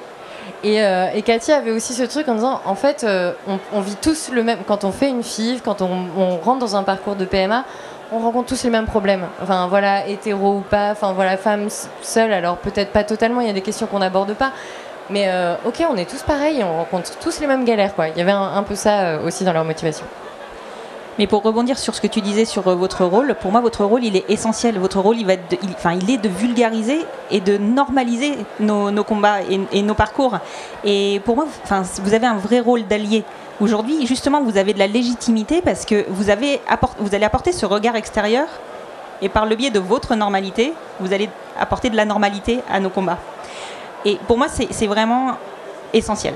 [0.63, 3.33] Et, euh, Cathy avait aussi ce truc en disant en fait, euh,
[3.73, 4.59] on, vit tous le même.
[4.67, 7.63] Quand on fait une FIV, quand on, rentre dans un parcours de PMA,
[8.11, 9.25] on rencontre tous les mêmes problèmes.
[9.41, 11.67] Enfin voilà, hétéro ou pas, enfin voilà, femme
[12.01, 14.51] seule, alors peut-être pas totalement, il y a des questions qu'on n'aborde pas.
[15.09, 18.09] Mais euh, ok, on est tous pareils, on rencontre tous les mêmes galères quoi.
[18.09, 20.05] Il y avait un, un peu ça euh, aussi dans leur motivation.
[21.17, 23.83] Mais pour rebondir sur ce que tu disais sur euh, votre rôle, pour moi, votre
[23.83, 24.77] rôle, il est essentiel.
[24.77, 26.99] Votre rôle, il, va être enfin, il est de vulgariser
[27.31, 30.37] et de normaliser nos, nos combats et, nos parcours.
[30.83, 33.23] Et pour moi, enfin, vous avez un vrai rôle d'allié.
[33.59, 36.61] Aujourd'hui, justement, vous avez de la légitimité parce que vous, avez
[36.99, 38.47] vous allez apporter ce regard extérieur
[39.21, 42.91] et par le biais de votre normalité, vous allez apporter de la normalité à nos
[42.91, 43.17] combats.
[44.05, 45.37] Et pour moi, c'est vraiment
[45.91, 46.35] essentiel.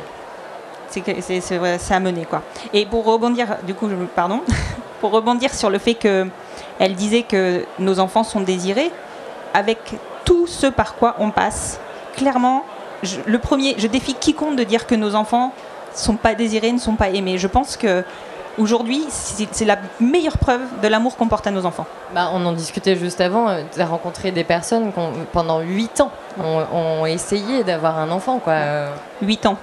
[0.91, 2.41] C'est à mener quoi.
[2.73, 4.41] Et pour rebondir, du coup, pardon,
[5.01, 6.27] pour rebondir sur le fait que
[6.80, 8.91] elle disait que nos enfants sont désirés,
[9.54, 9.80] avec
[10.25, 11.80] tout ce par quoi on passe,
[12.15, 12.63] clairement,
[13.04, 15.54] je, le premier, je défie quiconque de dire que nos enfants
[15.93, 17.38] sont pas désirés, ne sont pas aimés.
[17.38, 18.04] Je pense que
[18.58, 21.86] aujourd'hui, c'est la meilleure preuve de l'amour qu'on porte à nos enfants.
[22.13, 23.56] Bah, on en discutait juste avant.
[23.73, 26.12] Tu as rencontré des personnes qui, ont, pendant 8 ans,
[26.43, 28.39] ont, ont essayé d'avoir un enfant.
[28.39, 28.54] quoi.
[28.54, 28.89] Euh,
[29.21, 29.58] 8 ans.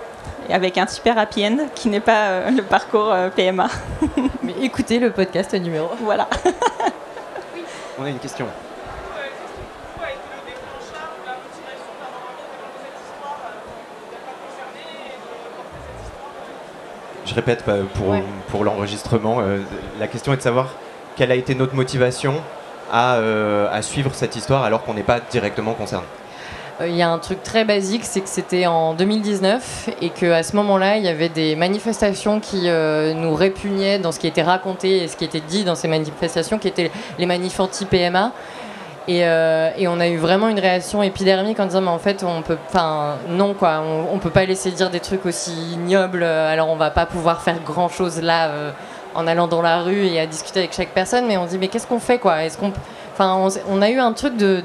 [0.48, 3.68] Et avec un super happy end qui n'est pas euh, le parcours euh, PMA.
[4.42, 5.90] Mais écoutez le podcast numéro.
[6.00, 6.28] Voilà.
[7.98, 8.46] On a une question.
[17.26, 18.22] Je répète bah, pour, Ouais.
[18.48, 19.58] pour l'enregistrement, euh,
[19.98, 20.68] la question est de savoir
[21.16, 22.34] quelle a été notre motivation
[22.90, 26.06] à, euh, à suivre cette histoire alors qu'on n'est pas directement concerné.
[26.80, 30.42] Euh, Il y a un truc très basique, c'est que c'était en 2019 et qu'à
[30.42, 34.42] ce moment-là, il y avait des manifestations qui euh, nous répugnaient dans ce qui était
[34.42, 38.32] raconté et ce qui était dit dans ces manifestations, qui étaient les manifs anti-PMA.
[39.08, 42.22] Et, euh, et on a eu vraiment une réaction épidermique en disant mais en fait
[42.22, 46.22] on peut enfin non quoi on, on peut pas laisser dire des trucs aussi ignobles
[46.22, 48.50] alors on va pas pouvoir faire grand chose là
[49.14, 51.68] en allant dans la rue et à discuter avec chaque personne mais on dit mais
[51.68, 52.44] qu'est-ce qu'on fait quoi?
[52.44, 52.70] Est-ce qu'on
[53.14, 54.62] enfin on, a eu un truc de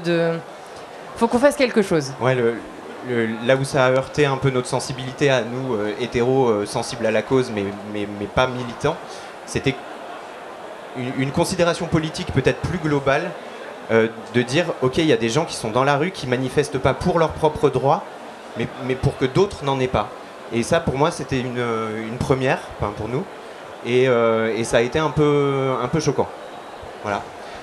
[1.16, 2.36] faut qu'on fasse quelque chose Ouais,
[3.46, 7.06] là où ça a heurté un peu notre sensibilité à nous, euh, hétéros, euh, sensibles
[7.06, 8.96] à la cause, mais, mais, pas militants,
[9.46, 9.74] c'était
[10.96, 13.30] une, considération politique peut-être plus globale
[13.90, 16.26] euh, de dire, ok, il y a des gens qui sont dans la rue, qui
[16.26, 18.04] manifestent pas pour leurs propres droits,
[18.56, 20.08] mais, pour que d'autres n'en aient pas.
[20.52, 22.60] Et ça, pour moi, c'était une, première,
[22.96, 23.24] pour nous,
[23.84, 26.28] et, et ça a été un peu, un peu choquant.
[27.02, 27.22] Voilà.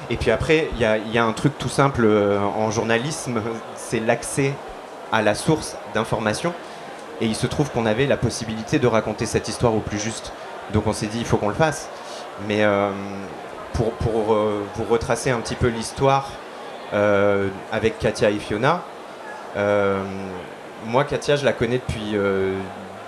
[0.10, 3.42] Et puis après, il y a, un truc tout simple euh, en journalisme,
[3.76, 4.54] c'est l'accès
[5.12, 6.54] à la source d'information.
[7.22, 10.34] Et il se trouve qu'on avait la possibilité de raconter cette histoire au plus juste.
[10.74, 11.90] Donc on s'est dit, il faut qu'on le fasse.
[12.48, 12.90] Mais euh,
[13.74, 16.30] pour, pour, euh, vous retracer un petit peu l'histoire
[16.94, 18.82] euh, avec Katia et Fiona,
[19.58, 20.02] euh,
[20.86, 22.54] moi, Katia, je la connais depuis euh,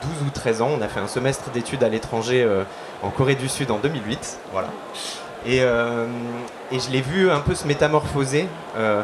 [0.02, 0.70] 12 ou 13 ans.
[0.78, 2.64] On a fait un semestre d'études à l'étranger euh,
[3.02, 4.40] en Corée du Sud en 2008.
[4.52, 4.70] Voilà.
[5.46, 6.06] Et, euh,
[6.72, 8.48] et je l'ai vu un peu se métamorphoser.
[8.78, 9.02] Euh,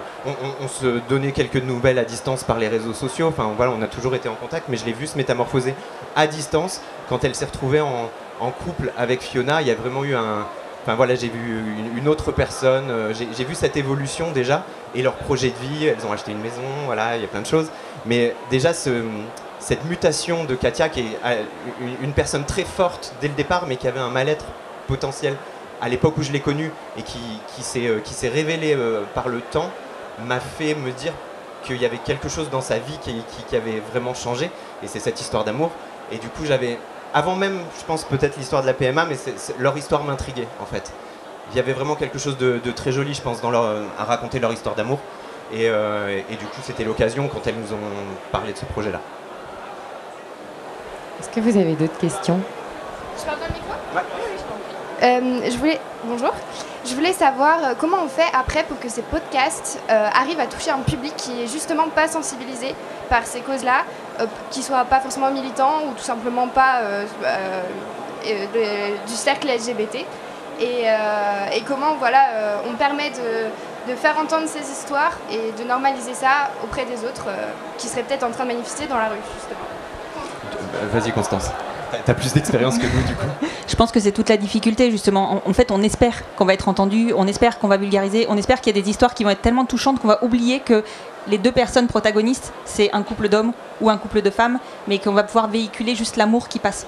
[0.62, 3.28] on, se donnait quelques nouvelles à distance par les réseaux sociaux.
[3.28, 5.76] Enfin, voilà, on a toujours été en contact, mais je l'ai vu se métamorphoser
[6.16, 8.10] à distance quand elle s'est retrouvée en,
[8.64, 9.62] couple avec Fiona.
[9.62, 10.46] Il y a vraiment eu un.
[10.82, 11.62] Enfin voilà, j'ai vu
[11.98, 12.90] une, autre personne.
[12.90, 14.64] euh, j'ai vu cette évolution déjà
[14.96, 15.86] et leur projet de vie.
[15.86, 16.62] Elles ont acheté une maison.
[16.86, 17.70] Voilà, il y a plein de choses.
[18.06, 19.04] Mais déjà, ce,
[19.60, 21.18] cette mutation de Katia, qui est
[22.02, 24.46] une personne très forte dès le départ, mais qui avait un mal-être
[24.88, 25.36] potentiel
[25.82, 27.20] à l'époque où je l'ai connue et qui,
[27.56, 29.70] qui s'est euh, qui s'est révélé euh, par le temps,
[30.26, 31.14] m'a fait me dire
[31.64, 34.50] qu'il y avait quelque chose dans sa vie qui, qui- qui avait vraiment changé.
[34.84, 35.72] Et c'est cette histoire d'amour.
[36.12, 36.78] Et du coup, j'avais,
[37.14, 40.48] avant même, je pense peut-être l'histoire de la PMA, mais c'est- c'est- leur histoire m'intriguait
[40.62, 40.92] en fait.
[41.52, 43.64] Il y avait vraiment quelque chose de, de très joli, je pense, dans leur,
[43.98, 45.00] à raconter leur histoire d'amour.
[45.52, 47.80] Et, euh, et- et du coup, c'était l'occasion quand elles nous ont
[48.32, 49.00] parlé de ce projet-là.
[51.20, 52.40] Est-ce que vous avez d'autres questions?
[53.18, 53.74] Je parle dans le micro?
[53.96, 54.02] Ouais.
[55.02, 55.80] Euh, je voulais...
[56.04, 56.32] Bonjour.
[56.86, 60.48] Je voulais savoir euh, comment on fait après pour que ces podcasts euh, arrivent à
[60.48, 62.74] toucher un public qui est justement pas sensibilisé
[63.10, 63.84] par ces causes-là,
[64.20, 66.82] euh, qui soit pas forcément militant ou tout simplement pas
[68.24, 70.06] du cercle LGBT.
[70.62, 70.86] Et,
[71.68, 72.26] comment voilà,
[72.70, 77.28] on permet de, de faire entendre ces histoires et de normaliser ça auprès des autres
[77.78, 79.60] qui seraient peut-être en train de manifester dans la rue, justement.
[80.92, 81.52] Vas-y, Constance.
[82.06, 83.48] T'as- plus d'expérience que nous, du coup.
[83.68, 85.42] Je pense que c'est toute la difficulté justement.
[85.46, 88.62] En, fait, on espère qu'on va être entendu, on espère qu'on va vulgariser, on espère
[88.62, 90.84] qu'il y a des histoires qui vont être tellement touchantes qu'on va oublier que
[91.28, 95.12] les deux personnes protagonistes, c'est un couple d'hommes ou un couple de femmes, mais qu'on
[95.14, 96.88] va pouvoir véhiculer juste l'amour qui passe.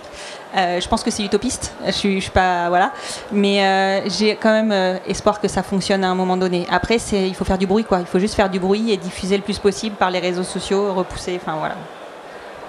[0.55, 2.91] Euh, je pense que c'est utopiste, je suis, suis pas voilà,
[3.31, 6.65] mais euh, j'ai quand même euh, espoir que ça fonctionne à un moment donné.
[6.71, 9.37] Après, il faut faire du bruit quoi, il faut juste faire du bruit et diffuser
[9.37, 11.75] le plus possible par les réseaux sociaux, repousser, enfin voilà.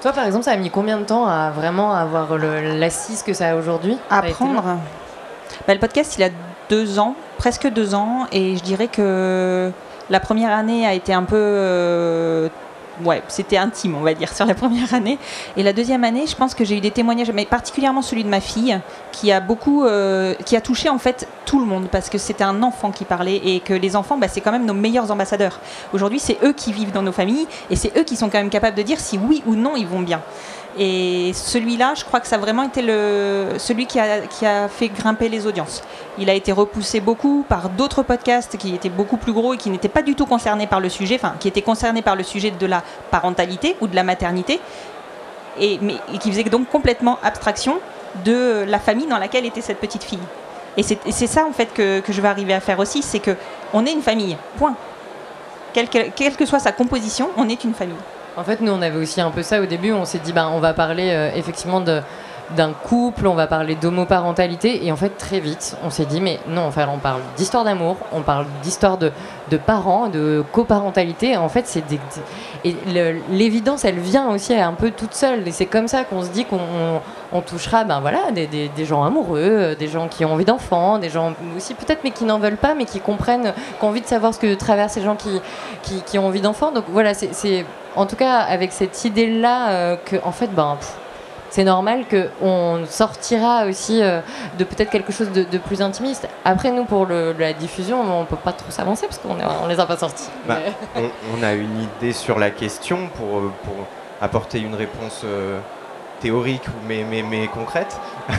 [0.03, 3.33] Toi, par exemple, ça a mis combien de temps à vraiment avoir le- l'assise que
[3.33, 3.97] ça a aujourd'hui?
[4.11, 4.62] Apprendre.
[5.67, 6.29] Bah, le podcast, il a
[6.69, 9.71] deux ans, presque deux ans, et je dirais que
[10.11, 11.37] la première année a été un peu.
[11.38, 12.49] euh,
[13.05, 15.18] ouais, c'était intime, on va dire, sur la première année.
[15.57, 18.28] Et la deuxième année, je pense que j'ai eu des témoignages, mais particulièrement celui de
[18.28, 18.78] ma fille,
[19.12, 19.85] qui a beaucoup.
[19.85, 23.05] euh, qui a touché en fait tout le monde, parce que c'était un enfant qui
[23.05, 25.61] parlait, et que les enfants, bah, c'est quand même nos meilleurs ambassadeurs.
[25.92, 28.50] Aujourd'hui, c'est eux qui vivent dans nos familles, et c'est eux qui sont quand même
[28.50, 30.20] capables de dire si oui ou non ils vont bien.
[30.79, 34.69] Et celui-là, je crois que ça a vraiment été le, celui qui a, qui a
[34.69, 35.83] fait grimper les audiences.
[36.19, 39.69] Il a été repoussé beaucoup par d'autres podcasts qui étaient beaucoup plus gros et qui
[39.69, 42.51] n'étaient pas du tout concernés par le sujet, enfin qui étaient concernés par le sujet
[42.51, 44.61] de la parentalité ou de la maternité,
[45.61, 47.79] et, mais, qui faisaient donc complètement abstraction
[48.25, 50.19] de la famille dans laquelle était cette petite fille.
[50.79, 53.37] Et c'est ça en fait que, que je vais arriver à faire aussi, c'est que
[53.75, 54.75] on est une famille, point.
[55.75, 57.97] Quelle que, quelle que soit sa composition, on est une famille.
[58.37, 59.92] En fait, nous, on avait aussi un peu ça au début.
[59.92, 64.85] On s'est dit, ben, on va parler euh, effectivement d'un couple, on va parler d'homoparentalité,
[64.85, 67.97] et en fait très vite on s'est dit mais non, enfin on parle d'histoire d'amour,
[68.12, 69.11] on parle d'histoire de,
[69.57, 71.99] parents, de coparentalité, en fait c'est des,
[72.64, 72.77] et
[73.31, 76.45] l'évidence elle vient aussi un peu toute seule, et c'est comme ça qu'on se dit
[76.45, 77.01] qu'on on-
[77.33, 81.09] on touchera ben voilà des, gens amoureux, euh, des gens qui ont envie d'enfants, des
[81.09, 84.07] gens aussi peut-être mais qui n'en veulent pas, mais qui comprennent, qui ont envie de
[84.07, 87.64] savoir ce que traversent ces gens qui, ont envie d'enfants, donc voilà c'est
[87.96, 90.78] en tout cas avec cette idée là que en fait ben
[91.52, 94.20] c'est normal qu'on sortira aussi euh,
[94.59, 96.26] de peut-être quelque chose de, plus intimiste.
[96.46, 99.85] Après, nous, pour la diffusion, on peut pas trop s'avancer parce qu'on on les a
[99.85, 100.31] pas sortis.
[100.48, 100.57] Bah,
[100.96, 103.52] on, a une idée sur la question pour, euh,
[104.22, 105.59] apporter une réponse euh,
[106.20, 108.00] théorique mais, mais, mais concrète.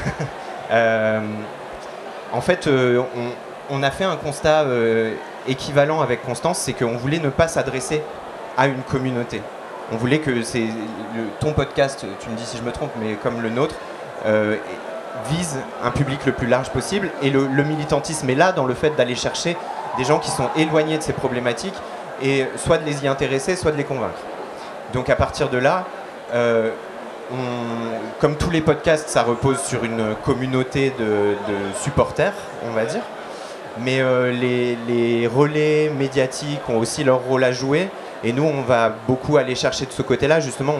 [0.71, 1.19] Euh,
[2.31, 3.03] en fait, euh,
[3.69, 5.13] on, a fait un constat euh,
[5.47, 8.01] équivalent avec Constance, c'est qu'on voulait ne pas s'adresser
[8.57, 9.41] à une communauté.
[9.91, 10.67] On voulait que c'est
[11.39, 13.75] ton podcast, tu me dis si je me trompe, mais comme le nôtre,
[14.25, 14.55] euh,
[15.29, 17.09] vise un public le plus large possible.
[17.21, 19.57] Et le, militantisme est là dans le fait d'aller chercher
[19.97, 21.75] des gens qui sont éloignés de ces problématiques
[22.21, 24.19] et soit de les y intéresser, soit de les convaincre.
[24.93, 25.85] Donc à partir de là,
[26.33, 26.71] euh,
[28.19, 31.35] comme tous les podcasts, ça repose sur une communauté de,
[31.81, 32.33] supporters,
[32.67, 33.03] on va dire.
[33.79, 37.89] Mais euh, les relais médiatiques ont aussi leur rôle à jouer.
[38.23, 40.39] Et nous, on va beaucoup aller chercher de ce côté-là.
[40.39, 40.75] Justement,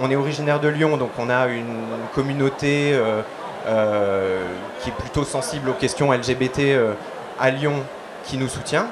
[0.00, 3.22] on, est originaire de Lyon, donc on a une communauté euh,
[3.66, 4.42] euh,
[4.80, 6.94] qui est plutôt sensible aux questions LGBT euh,
[7.38, 7.74] à Lyon
[8.24, 8.86] qui nous soutient.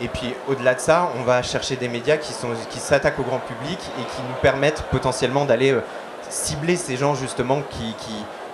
[0.00, 2.32] Et puis au-delà de ça, on va chercher des médias qui,
[2.78, 5.74] s'attaquent au grand public et qui nous permettent potentiellement d'aller
[6.28, 7.62] cibler ces gens justement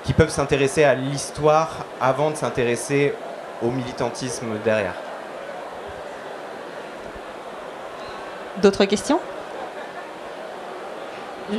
[0.05, 3.12] qui peuvent s'intéresser à l'histoire avant de s'intéresser
[3.61, 4.94] au militantisme derrière.
[8.62, 9.18] D'autres questions?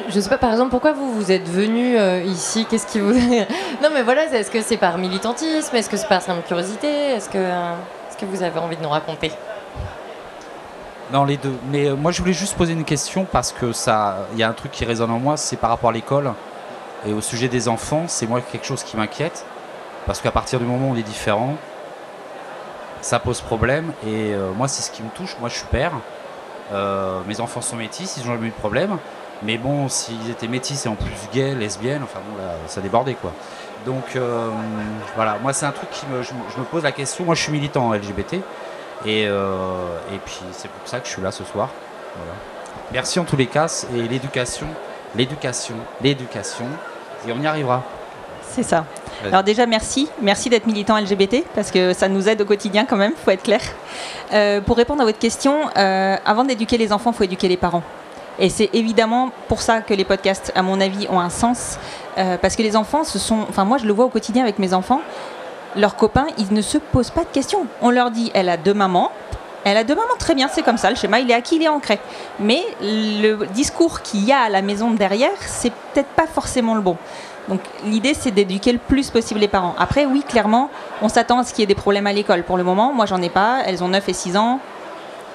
[0.09, 2.65] Je sais pas, par exemple, pourquoi vous vous êtes venu euh, ici?
[2.65, 3.13] Qu'est-ce qui vous
[3.83, 5.75] Non, mais voilà, est-ce que c'est par militantisme?
[5.75, 6.87] Est-ce que c'est par simple curiosité?
[6.87, 7.73] Est-ce que, euh,
[8.09, 9.31] est-ce que vous avez envie de nous raconter?
[11.11, 11.53] Non, les deux.
[11.69, 14.49] Mais euh, moi, je voulais juste poser une question parce que ça, il y a
[14.49, 16.33] un truc qui résonne en moi, c'est par rapport à l'école
[17.05, 18.05] et au sujet des enfants.
[18.07, 19.45] C'est moi quelque chose qui m'inquiète
[20.07, 21.55] parce qu'à partir du moment où on est différent,
[23.01, 23.91] ça pose problème.
[24.07, 25.35] Et euh, moi, c'est ce qui me touche.
[25.39, 25.91] Moi, je suis père.
[26.71, 28.97] Euh, mes enfants sont métis, ils n'ont jamais eu de problème.
[29.41, 33.15] Mais bon, s'ils étaient métis et en plus gays, lesbiennes, enfin bon, là, ça débordait
[33.15, 33.31] quoi.
[33.85, 34.49] Donc euh,
[35.15, 37.25] voilà, moi c'est un truc qui me, je, me- pose la question.
[37.25, 38.35] Moi je suis militant LGBT
[39.05, 41.69] et, euh, et puis c'est pour ça que je suis là ce soir.
[42.93, 44.67] Merci en tous les cas et l'éducation,
[45.15, 46.65] l'éducation, l'éducation
[47.27, 47.81] et on y arrivera.
[48.49, 48.85] C'est ça.
[49.25, 50.07] Alors déjà, merci.
[50.21, 53.43] Merci d'être militant LGBT, parce que ça nous aide au quotidien quand même, faut être
[53.43, 53.61] clair.
[54.33, 57.57] Euh, pour répondre à votre question, euh, avant d'éduquer les enfants, il faut éduquer les
[57.57, 57.83] parents.
[58.39, 61.77] Et c'est évidemment pour ça que les podcasts, à mon avis, ont un sens.
[62.17, 63.45] euh, parce que les enfants, ce sont...
[63.49, 65.01] Enfin, moi, je le vois au quotidien avec mes enfants.
[65.75, 67.65] Leurs copains, ils ne se posent pas de questions.
[67.81, 69.11] On leur dit, elle a deux mamans.
[69.63, 70.89] Elle a deux mamans, très bien, c'est comme ça.
[70.89, 71.99] Le schéma, il est acquis, il est ancré.
[72.39, 76.81] Mais le discours qu'il y a à la maison derrière, c'est peut-être pas forcément le
[76.81, 76.97] bon.
[77.49, 79.75] Donc l'idée c'est d'éduquer le plus possible les parents.
[79.77, 80.69] Après oui clairement
[81.01, 82.43] on s'attend à ce qu'il y ait des problèmes à l'école.
[82.43, 84.59] Pour le moment moi j'en ai pas, elles ont 9 et 6 ans,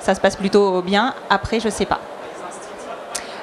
[0.00, 1.14] ça se passe plutôt bien.
[1.30, 2.00] Après je sais pas.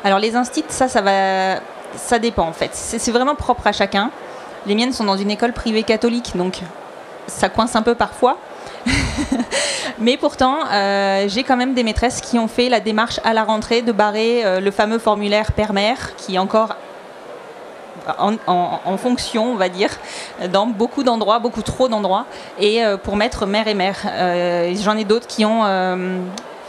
[0.03, 1.59] Alors les instits ça ça va
[1.95, 2.71] ça dépend en fait.
[2.73, 4.09] C'est vraiment propre à chacun.
[4.65, 6.61] Les miennes sont dans une école privée catholique donc
[7.27, 8.37] ça coince un peu parfois.
[9.99, 13.43] Mais pourtant, euh, j'ai quand même des maîtresses qui ont fait la démarche à la
[13.43, 16.75] rentrée de barrer euh, le fameux formulaire père-mère qui est encore
[18.17, 19.89] en, fonction, on va dire,
[20.51, 22.25] dans beaucoup d'endroits, beaucoup trop d'endroits,
[22.59, 23.97] et euh, pour mettre mère et mère.
[24.05, 26.19] Euh, J'en ai d'autres qui ont euh,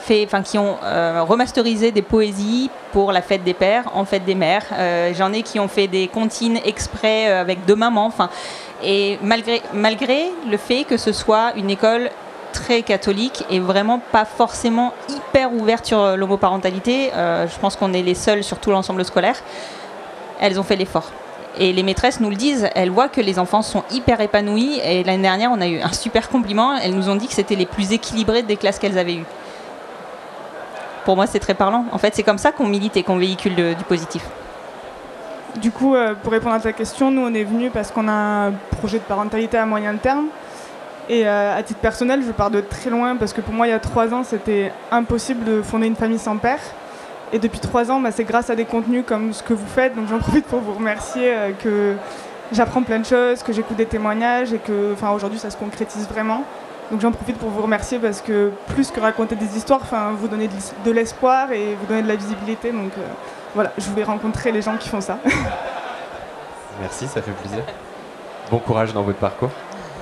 [0.09, 4.65] enfin qui remasterisé des poésies pour la fête des pères en fête des mères.
[5.15, 8.07] J'en ai qui ont fait des comptines exprès avec deux mamans.
[8.07, 8.31] Enfin,
[8.85, 12.11] et malgré malgré le fait que ce soit une école
[12.53, 17.11] très catholique et vraiment pas forcément hyper ouverte sur l'homoparentalité.
[17.13, 19.43] Je pense qu'on est les seuls sur tout l'ensemble scolaire.
[20.39, 21.11] Elles ont fait l'effort.
[21.59, 24.81] Et les maîtresses nous le disent, elles voient que les enfants sont hyper épanouis.
[24.85, 26.77] Et l'année dernière, on a eu un super compliment.
[26.77, 29.27] Elles nous ont dit que c'était les plus équilibrés des classes qu'elles avaient eues.
[31.05, 31.87] Pour moi, c'est très parlant.
[31.93, 34.23] En fait, c'est comme ça qu'on milite et qu'on véhicule du positif.
[35.61, 38.49] Du coup, euh, pour répondre à ta question, nous on est venus parce qu'on a
[38.49, 40.27] un projet de parentalité à moyen terme.
[41.09, 43.71] Et euh, à titre personnel, je pars de très loin parce que pour moi, il
[43.71, 46.59] y a trois ans, c'était impossible de fonder une famille sans père.
[47.33, 49.95] Et depuis trois ans, bah, c'est grâce à des contenus comme ce que vous faites.
[49.95, 51.95] Donc j'en profite pour vous remercier euh, que
[52.53, 56.45] j'apprends plein de choses, que j'écoute des témoignages et que aujourd'hui ça se concrétise vraiment.
[56.91, 59.81] Donc j'en profite pour vous remercier parce que plus que raconter des histoires,
[60.17, 60.49] vous donnez
[60.85, 62.71] de l'espoir et vous donnez de la visibilité.
[62.71, 63.03] Donc euh,
[63.55, 65.19] voilà, je voulais rencontrer les gens qui font ça.
[66.81, 67.65] Merci, ça fait plaisir.
[68.51, 69.51] Bon courage dans votre parcours.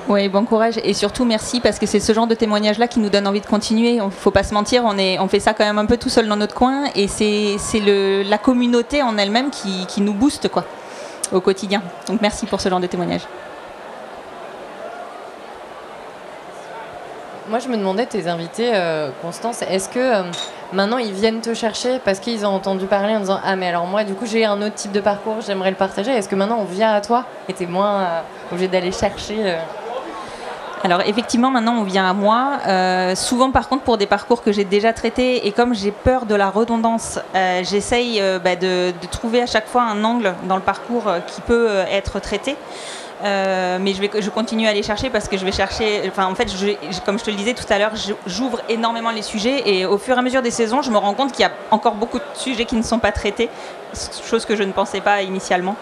[0.06, 3.08] Oui, bon courage et surtout merci parce que c'est ce genre de témoignage-là qui nous
[3.08, 3.94] donne envie de continuer.
[3.94, 6.10] Il faut pas se mentir, on, est, on fait ça quand même un peu tout
[6.10, 7.56] seul dans notre coin et c'est
[8.28, 10.66] la communauté en elle-même qui, nous booste quoi,
[11.32, 11.82] au quotidien.
[12.06, 13.22] Donc merci pour ce genre de témoignage.
[17.48, 20.22] Moi, je me demandais, tes invités, euh, Constance, est-ce que euh,
[20.72, 23.86] maintenant ils viennent te chercher parce qu'ils ont entendu parler en disant Ah, mais alors
[23.86, 26.10] moi, du coup, j'ai un autre type de parcours, j'aimerais le partager.
[26.10, 29.56] Est-ce que maintenant on vient à toi et t'es moins euh, obligé d'aller chercher
[30.84, 32.58] Alors effectivement, maintenant on vient à moi.
[32.66, 36.26] Euh, souvent par contre pour des parcours que j'ai déjà traités et comme j'ai peur
[36.26, 40.56] de la redondance, euh, j'essaye euh, bah, de, trouver à chaque fois un angle dans
[40.56, 42.56] le parcours euh, qui peut être traité.
[43.24, 46.02] Euh, mais je, vais, je continue à aller chercher parce que je vais chercher.
[46.08, 47.92] Enfin, en fait, je- comme je te le disais tout à l'heure,
[48.26, 51.14] j'ouvre énormément les sujets et au fur et à mesure des saisons, je me rends
[51.14, 53.48] compte qu'il y a encore beaucoup de sujets qui ne sont pas traités,
[54.28, 55.74] chose que je ne pensais pas initialement.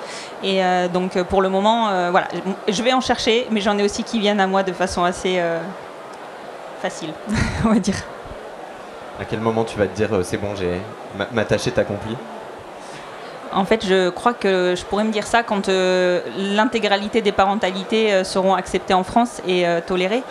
[0.45, 2.29] Et euh, donc, pour le moment, euh, voilà,
[2.69, 5.43] je vais en chercher, mais j'en ai aussi qui viennent à moi de façon assez
[6.81, 7.11] facile,
[7.65, 7.97] on va dire.
[9.21, 10.81] À quel moment tu vas te dire c'est bon, j'ai
[11.17, 11.67] ma, ma tâche
[13.55, 18.13] En fait, je crois que je pourrais me dire ça quand euh, l'intégralité des parentalités
[18.13, 20.23] euh, seront acceptées en France et euh, tolérées.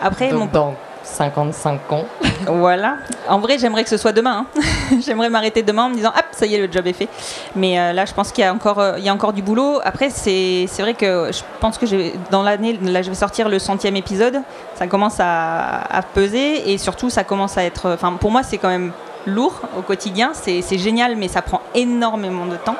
[0.00, 0.46] Après, Donc, mon...
[0.46, 2.04] dans 55 ans.
[2.46, 2.96] voilà.
[3.28, 4.46] En vrai, j'aimerais que ce soit demain.
[4.56, 4.60] hein.
[5.04, 7.08] j'aimerais m'arrêter demain en me disant, hop, ça y est, le job est fait.
[7.56, 9.80] Mais là, je pense qu'il y a encore, il y a encore du boulot.
[9.84, 11.84] Après, c'est vrai que je pense que
[12.30, 14.40] dans l'année, là, je vais sortir le centième épisode.
[14.76, 17.90] Ça commence à, à peser et surtout, ça commence à être.
[17.92, 18.92] Enfin, pour moi, c'est quand même
[19.26, 20.32] lourd au quotidien.
[20.34, 22.76] C'est génial, mais ça prend énormément de temps.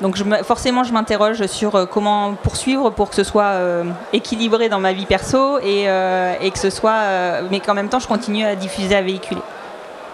[0.00, 4.80] Donc forcément, je m'interroge sur euh, comment poursuivre pour que ce soit euh, équilibré dans
[4.80, 8.44] ma vie perso et, euh, et que ce soit, mais qu'en même temps, je continue
[8.44, 9.40] à diffuser, à véhiculer.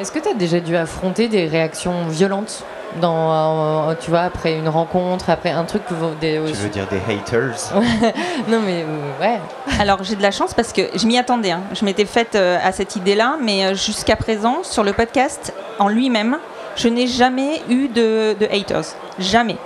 [0.01, 2.65] Est-ce que tu as déjà dû affronter des réactions violentes
[3.01, 5.83] dans, euh, tu vois, après une rencontre, après un truc
[6.21, 7.73] des, Tu veux dire des haters?
[8.49, 9.39] Non mais euh, ouais.
[9.79, 11.51] Alors j'ai de la chance parce que je m'y attendais.
[11.53, 11.61] hein.
[11.75, 15.89] Je m'étais faite euh, à cette idée-là, mais euh, jusqu'à présent, sur le podcast en
[15.89, 16.39] lui-même,
[16.77, 18.95] je n'ai jamais eu de, de haters.
[19.19, 19.57] Jamais.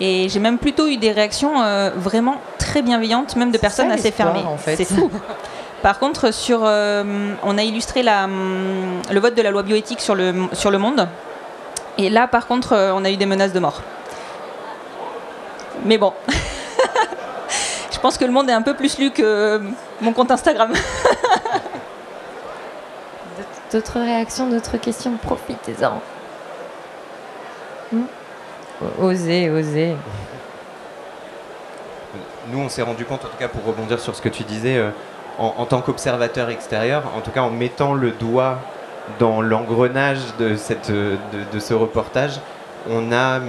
[0.00, 3.94] Et j'ai même plutôt eu des réactions euh, vraiment très bienveillantes, même de personnes ça,
[3.94, 4.44] assez fermées.
[4.46, 4.76] en fait.
[4.76, 5.10] C'est fou.
[5.82, 10.00] Par contre, sur, euh, on a illustré la, hum, le vote de la loi bioéthique
[10.00, 11.08] sur le, sur le monde.
[11.98, 13.82] Et là, par contre, euh, on a eu des menaces de mort.
[15.84, 16.12] Mais bon.
[17.92, 19.58] Je pense que le monde est un peu plus lu que euh,
[20.00, 20.72] mon compte Instagram.
[23.72, 26.00] D'autres réactions, d'autres questions, profitez-en.
[27.90, 28.04] Hmm?
[29.00, 29.96] Osez, osez.
[32.48, 34.76] Nous, on s'est rendu compte, en tout cas pour rebondir sur ce que tu disais,
[34.76, 34.90] euh,
[35.38, 38.58] en, tant qu'observateur extérieur, en tout cas en mettant le doigt
[39.18, 41.16] dans l'engrenage de, cette, euh,
[41.52, 42.40] de, ce reportage,
[42.88, 43.40] on a,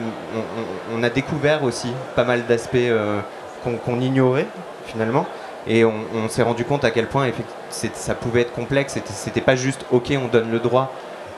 [0.96, 3.20] on, a découvert aussi pas mal d'aspects euh,
[3.64, 4.48] qu'on ignorait
[4.86, 5.26] finalement.
[5.66, 7.30] Et on, on s'est rendu compte à quel point
[7.70, 9.00] ça pouvait être complexe.
[9.06, 10.92] C'était pas juste OK, on donne le droit,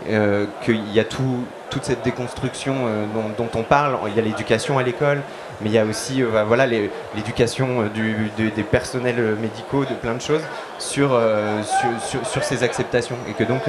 [0.09, 3.05] euh, qu'il y a tout, toute cette déconstruction euh,
[3.37, 3.97] dont, on parle.
[4.07, 5.21] Il y a l'éducation à l'école,
[5.61, 6.65] mais il y a aussi euh, bah, voilà,
[7.15, 10.43] l'éducation du- du- des personnels médicaux, de plein de choses
[10.79, 11.19] sur,
[12.09, 13.17] sur, sur- ces acceptations.
[13.29, 13.61] Et que donc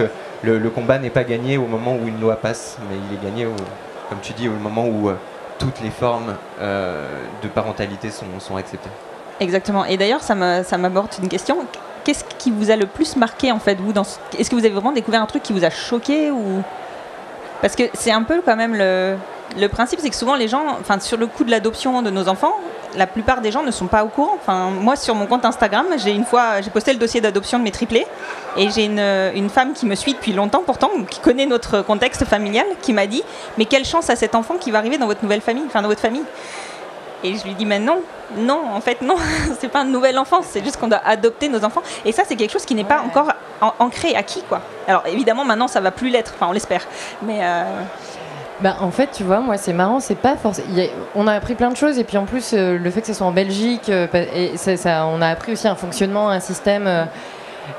[0.42, 3.46] le, combat n'est pas gagné au moment où une loi passe, mais il est gagné,
[3.46, 3.54] au-
[4.08, 5.10] comme tu dis, au moment où
[5.58, 8.90] toutes les formes de parentalité sont, sont acceptées.
[9.40, 9.84] Exactement.
[9.84, 11.58] Et d'ailleurs, ça m'aborde une question.
[12.07, 14.64] Qu'est-ce qui vous a le plus marqué en fait, vous dans ce- Est-ce que vous
[14.64, 16.62] avez vraiment découvert un truc qui vous a choqué ou
[17.61, 19.16] Parce que c'est un peu quand même le,
[19.59, 22.28] le principe, c'est que souvent les gens, enfin sur le coup de l'adoption de nos
[22.28, 22.52] enfants,
[22.94, 24.36] la plupart des gens ne sont pas au courant.
[24.40, 27.64] Enfin, moi sur mon compte Instagram, j'ai une fois, j'ai posté le dossier d'adoption de
[27.64, 28.07] mes triplés
[28.57, 29.00] et j'ai une,
[29.34, 33.07] une femme qui me suit depuis longtemps pourtant, qui connaît notre contexte familial, qui m'a
[33.09, 33.24] dit
[33.59, 35.88] mais quelle chance à cet enfant qui va arriver dans votre nouvelle famille, enfin dans
[35.88, 36.24] votre famille.
[37.24, 37.98] Et je lui dis, mais non,
[38.36, 39.16] non, en fait, non,
[39.60, 41.82] c'est pas un nouvel enfant, c'est juste qu'on doit adopter nos enfants.
[42.04, 44.60] Et ça, c'est quelque chose qui n'est pas encore an- ancré, acquis, quoi.
[44.86, 46.82] Alors, évidemment, maintenant, ça va plus l'être, enfin, on l'espère.
[47.22, 47.38] Mais.
[47.42, 47.64] euh,
[48.60, 50.68] Bah, en fait, tu vois, moi, c'est marrant, c'est pas forcément.
[51.14, 53.12] On a appris plein de choses, et puis en plus, euh, le fait que ce
[53.14, 56.40] soit en Belgique, euh, pa- et ça, ça- on a appris aussi un fonctionnement, un
[56.40, 56.86] système.
[56.86, 57.04] euh,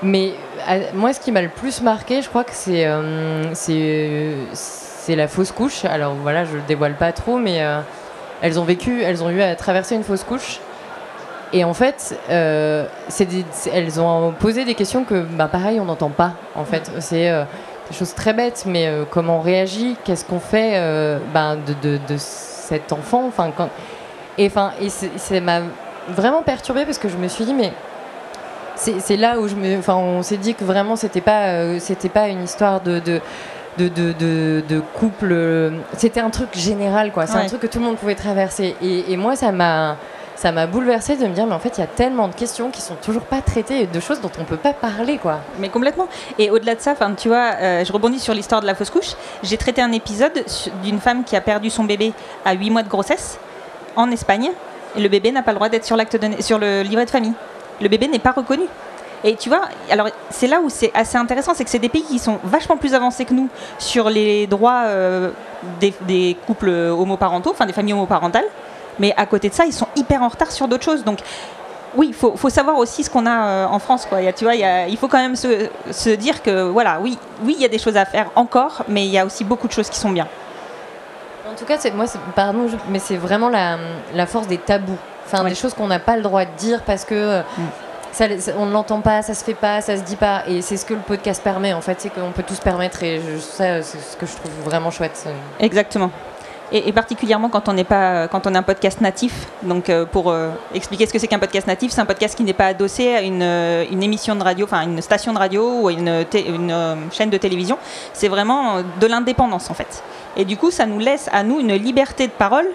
[0.03, 0.33] mais
[0.67, 2.85] à- moi, ce qui m'a le plus marqué, je crois que c'est
[4.53, 5.85] c'est la fausse couche.
[5.85, 7.61] Alors voilà, je le dévoile pas trop, mais
[8.41, 10.59] elles ont vécu, elles ont eu à traverser une fausse couche.
[11.53, 12.85] Et en fait, euh,
[13.73, 16.33] elles ont posé des questions que, bah, pareil, on n'entend pas.
[16.55, 17.43] En fait, c'est euh,
[17.89, 20.73] des choses très bêtes, mais euh, comment on réagit, qu'est-ce qu'on fait
[21.33, 23.25] ben, de, cet enfant.
[23.27, 23.69] Enfin, quand...
[24.38, 25.61] Et, et ça m'a
[26.09, 27.71] vraiment perturbée parce que je me suis dit, mais
[28.75, 31.63] c'est là où je me, on s'est dit que vraiment c'était pas,
[32.13, 33.19] pas une histoire de
[33.78, 35.30] de, de, de- de couple.
[35.32, 37.28] euh, C'était un truc général, quoi.
[37.28, 38.75] C'est un truc que tout le monde pouvait traverser.
[38.82, 39.97] Et, et moi, ça m'a,
[40.36, 42.69] ça m'a bouleversée de me dire, mais en fait, il y a tellement de questions
[42.69, 45.39] qui sont toujours pas traitées, et de choses dont on peut pas parler, quoi.
[45.59, 46.07] Mais complètement.
[46.39, 48.89] Et au-delà de ça, enfin, tu vois, euh, je rebondis sur l'histoire de la fausse
[48.89, 49.13] couche.
[49.43, 50.43] J'ai traité un épisode
[50.84, 52.13] d'une femme qui a perdu son bébé
[52.45, 53.39] à 8 mois de grossesse
[53.95, 54.49] en Espagne.
[54.95, 57.09] Et le bébé n'a pas le droit d'être sur, l'acte de sur le livret de
[57.11, 57.34] famille.
[57.82, 58.63] Le bébé n'est pas reconnu.
[59.24, 62.03] Et tu vois, alors c'est là où c'est assez intéressant, c'est que c'est des pays
[62.03, 63.49] qui sont vachement plus avancés que nous
[63.80, 65.32] sur les droits euh,
[65.80, 68.45] des, des couples homoparentaux, enfin des familles homoparentales.
[68.99, 71.03] Mais à côté de ça, ils sont hyper en retard sur d'autres choses.
[71.03, 71.20] Donc
[71.95, 74.05] oui, il faut, faut savoir aussi ce qu'on a euh, en France.
[74.05, 74.22] Quoi.
[74.22, 76.43] Il, y a, tu vois, il, y a- il faut quand même se, se dire
[76.43, 79.18] que voilà, oui, oui, il y a des choses à faire encore, mais il y
[79.18, 80.28] a aussi beaucoup de choses qui sont bien.
[81.51, 82.05] En tout cas, moi,
[82.36, 83.78] pardon, je- mais c'est vraiment la,
[84.13, 84.97] la force des tabous.
[85.26, 87.41] Enfin, des choses qu'on n'a pas le droit de dire parce que euh,
[88.58, 90.43] on ne l'entend pas, ça se fait pas, ça se dit pas.
[90.47, 93.03] Et c'est ce que le podcast permet, en fait, c'est qu'on peut tout se permettre.
[93.03, 95.28] Et ça, c'est ce que je trouve vraiment chouette.
[95.60, 96.12] Exactement.
[96.72, 99.47] Et, particulièrement quand on n'est pas, quand on est un podcast natif.
[99.62, 102.43] Donc euh, pour euh, expliquer ce que c'est qu'un podcast natif, c'est un podcast qui
[102.43, 105.88] n'est pas adossé à une, euh, émission de radio, enfin une station de radio ou
[105.88, 106.26] à une,
[107.12, 107.78] chaîne de télévision.
[108.12, 110.03] C'est vraiment de l'indépendance en fait.
[110.36, 112.68] Et du coup, ça nous laisse à nous une liberté de parole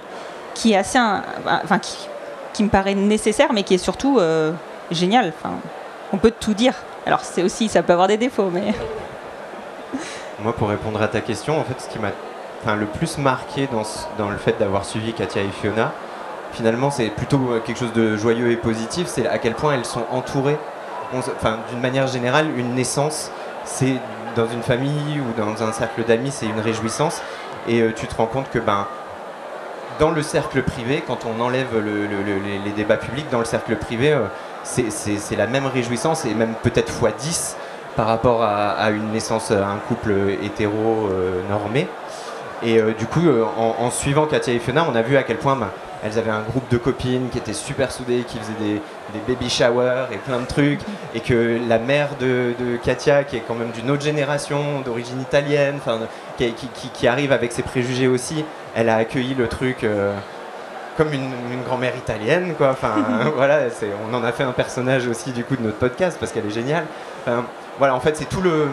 [0.54, 0.98] qui est assez,
[1.46, 1.78] enfin
[2.52, 4.18] qui me paraît nécessaire, mais qui est surtout
[4.94, 5.32] géniale.
[5.36, 5.54] Enfin,
[6.12, 6.74] on peut tout dire.
[7.06, 8.72] Alors c'est aussi, ça peut avoir des défauts, mais.
[10.40, 12.10] Moi, pour répondre à ta question, en fait, ce qui m'a
[12.74, 13.82] le plus marqué dans,
[14.18, 15.92] dans le fait d'avoir suivi Katia et Fiona,
[16.52, 19.84] finalement, c'est plutôt euh, quelque chose de joyeux et positif, c'est à quel point elles
[19.84, 20.58] sont entourées.
[21.14, 23.30] Enfin, d'une manière générale, une naissance,
[23.64, 23.94] c'est
[24.34, 27.20] dans une famille ou dans un cercle d'amis, c'est une réjouissance.
[27.68, 28.86] Et euh, tu te rends compte que, ben,
[30.00, 33.38] dans le cercle privé, quand on enlève le- le- le- les, les débats publics, dans
[33.40, 34.24] le cercle privé, euh,
[34.64, 37.56] c'est- la même réjouissance et même peut-être fois 10
[37.96, 41.88] par rapport à, une naissance à un couple hétéro euh, normé.
[42.62, 45.36] Et euh, du coup, euh, en, suivant Katia et Fiona, on a vu à quel
[45.36, 45.72] point bah,
[46.04, 48.80] elles avaient un groupe de copines qui étaient super soudées, qui faisaient des,
[49.28, 50.80] baby showers et plein de trucs.
[51.14, 55.80] Et que la mère de, Katia, qui est quand même d'une autre génération, d'origine italienne,
[56.38, 58.44] qui arrive avec ses préjugés aussi,
[58.74, 59.84] elle a accueilli le truc.
[60.96, 62.70] Comme une, une grand-mère italienne, quoi.
[62.70, 62.94] Enfin,
[63.36, 66.32] voilà, c'est- on en a fait un personnage aussi du coup de notre podcast parce
[66.32, 66.84] qu'elle est géniale.
[67.26, 67.44] Enfin,
[67.78, 68.68] voilà, en fait, c'est tout le,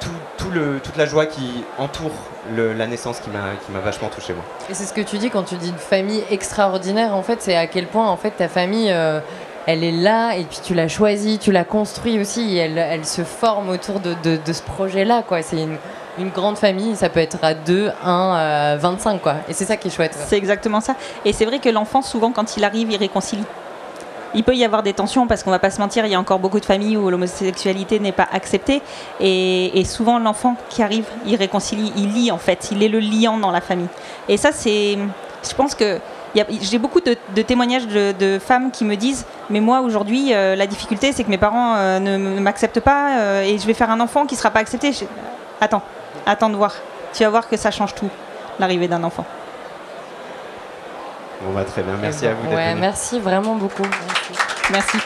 [0.00, 2.12] tout, tout le, toute la joie qui entoure
[2.54, 4.44] le- la naissance qui m'a, qui m'a vachement touché moi.
[4.70, 7.56] Et c'est ce que tu dis quand tu dis une famille extraordinaire, en fait, c'est
[7.56, 9.20] à quel point en fait ta famille, euh,
[9.66, 13.04] elle est là et puis tu l'as choisie, tu l'as construit aussi, et elle, elle
[13.06, 15.42] se forme autour de, de- de ce projet-là, quoi.
[15.42, 15.76] C'est une,
[16.18, 19.36] une grande famille, ça peut être à 2, 1, à 25, quoi.
[19.48, 20.16] Et c'est ça qui est chouette.
[20.26, 20.94] C'est exactement ça.
[21.24, 23.44] Et c'est vrai que l'enfant, souvent, quand il arrive, il réconcilie.
[24.34, 26.20] Il peut y avoir des tensions parce qu'on va pas se mentir, il y a
[26.20, 28.82] encore beaucoup de familles où l'homosexualité n'est pas acceptée.
[29.20, 33.38] Et, souvent, l'enfant qui arrive, il réconcilie, il lie en fait, il est le liant
[33.38, 33.88] dans la famille.
[34.28, 34.98] Et ça, c'est.
[35.48, 35.98] Je pense que.
[36.60, 41.12] J'ai beaucoup de, témoignages de, femmes qui me disent Mais moi, aujourd'hui, euh, la difficulté,
[41.12, 44.00] c'est que mes parents euh, ne, ne m'acceptent pas euh, et je vais faire un
[44.00, 44.90] enfant qui sera pas accepté.
[45.62, 45.80] Attends,
[46.26, 46.74] attends de voir.
[47.14, 48.10] Tu vas voir que ça change tout,
[48.58, 49.24] l'arrivée d'un enfant.
[51.42, 52.80] Bon bah très bien, merci à vous d'être Ouais, venus.
[52.80, 53.86] merci vraiment beaucoup.
[54.70, 54.98] Merci.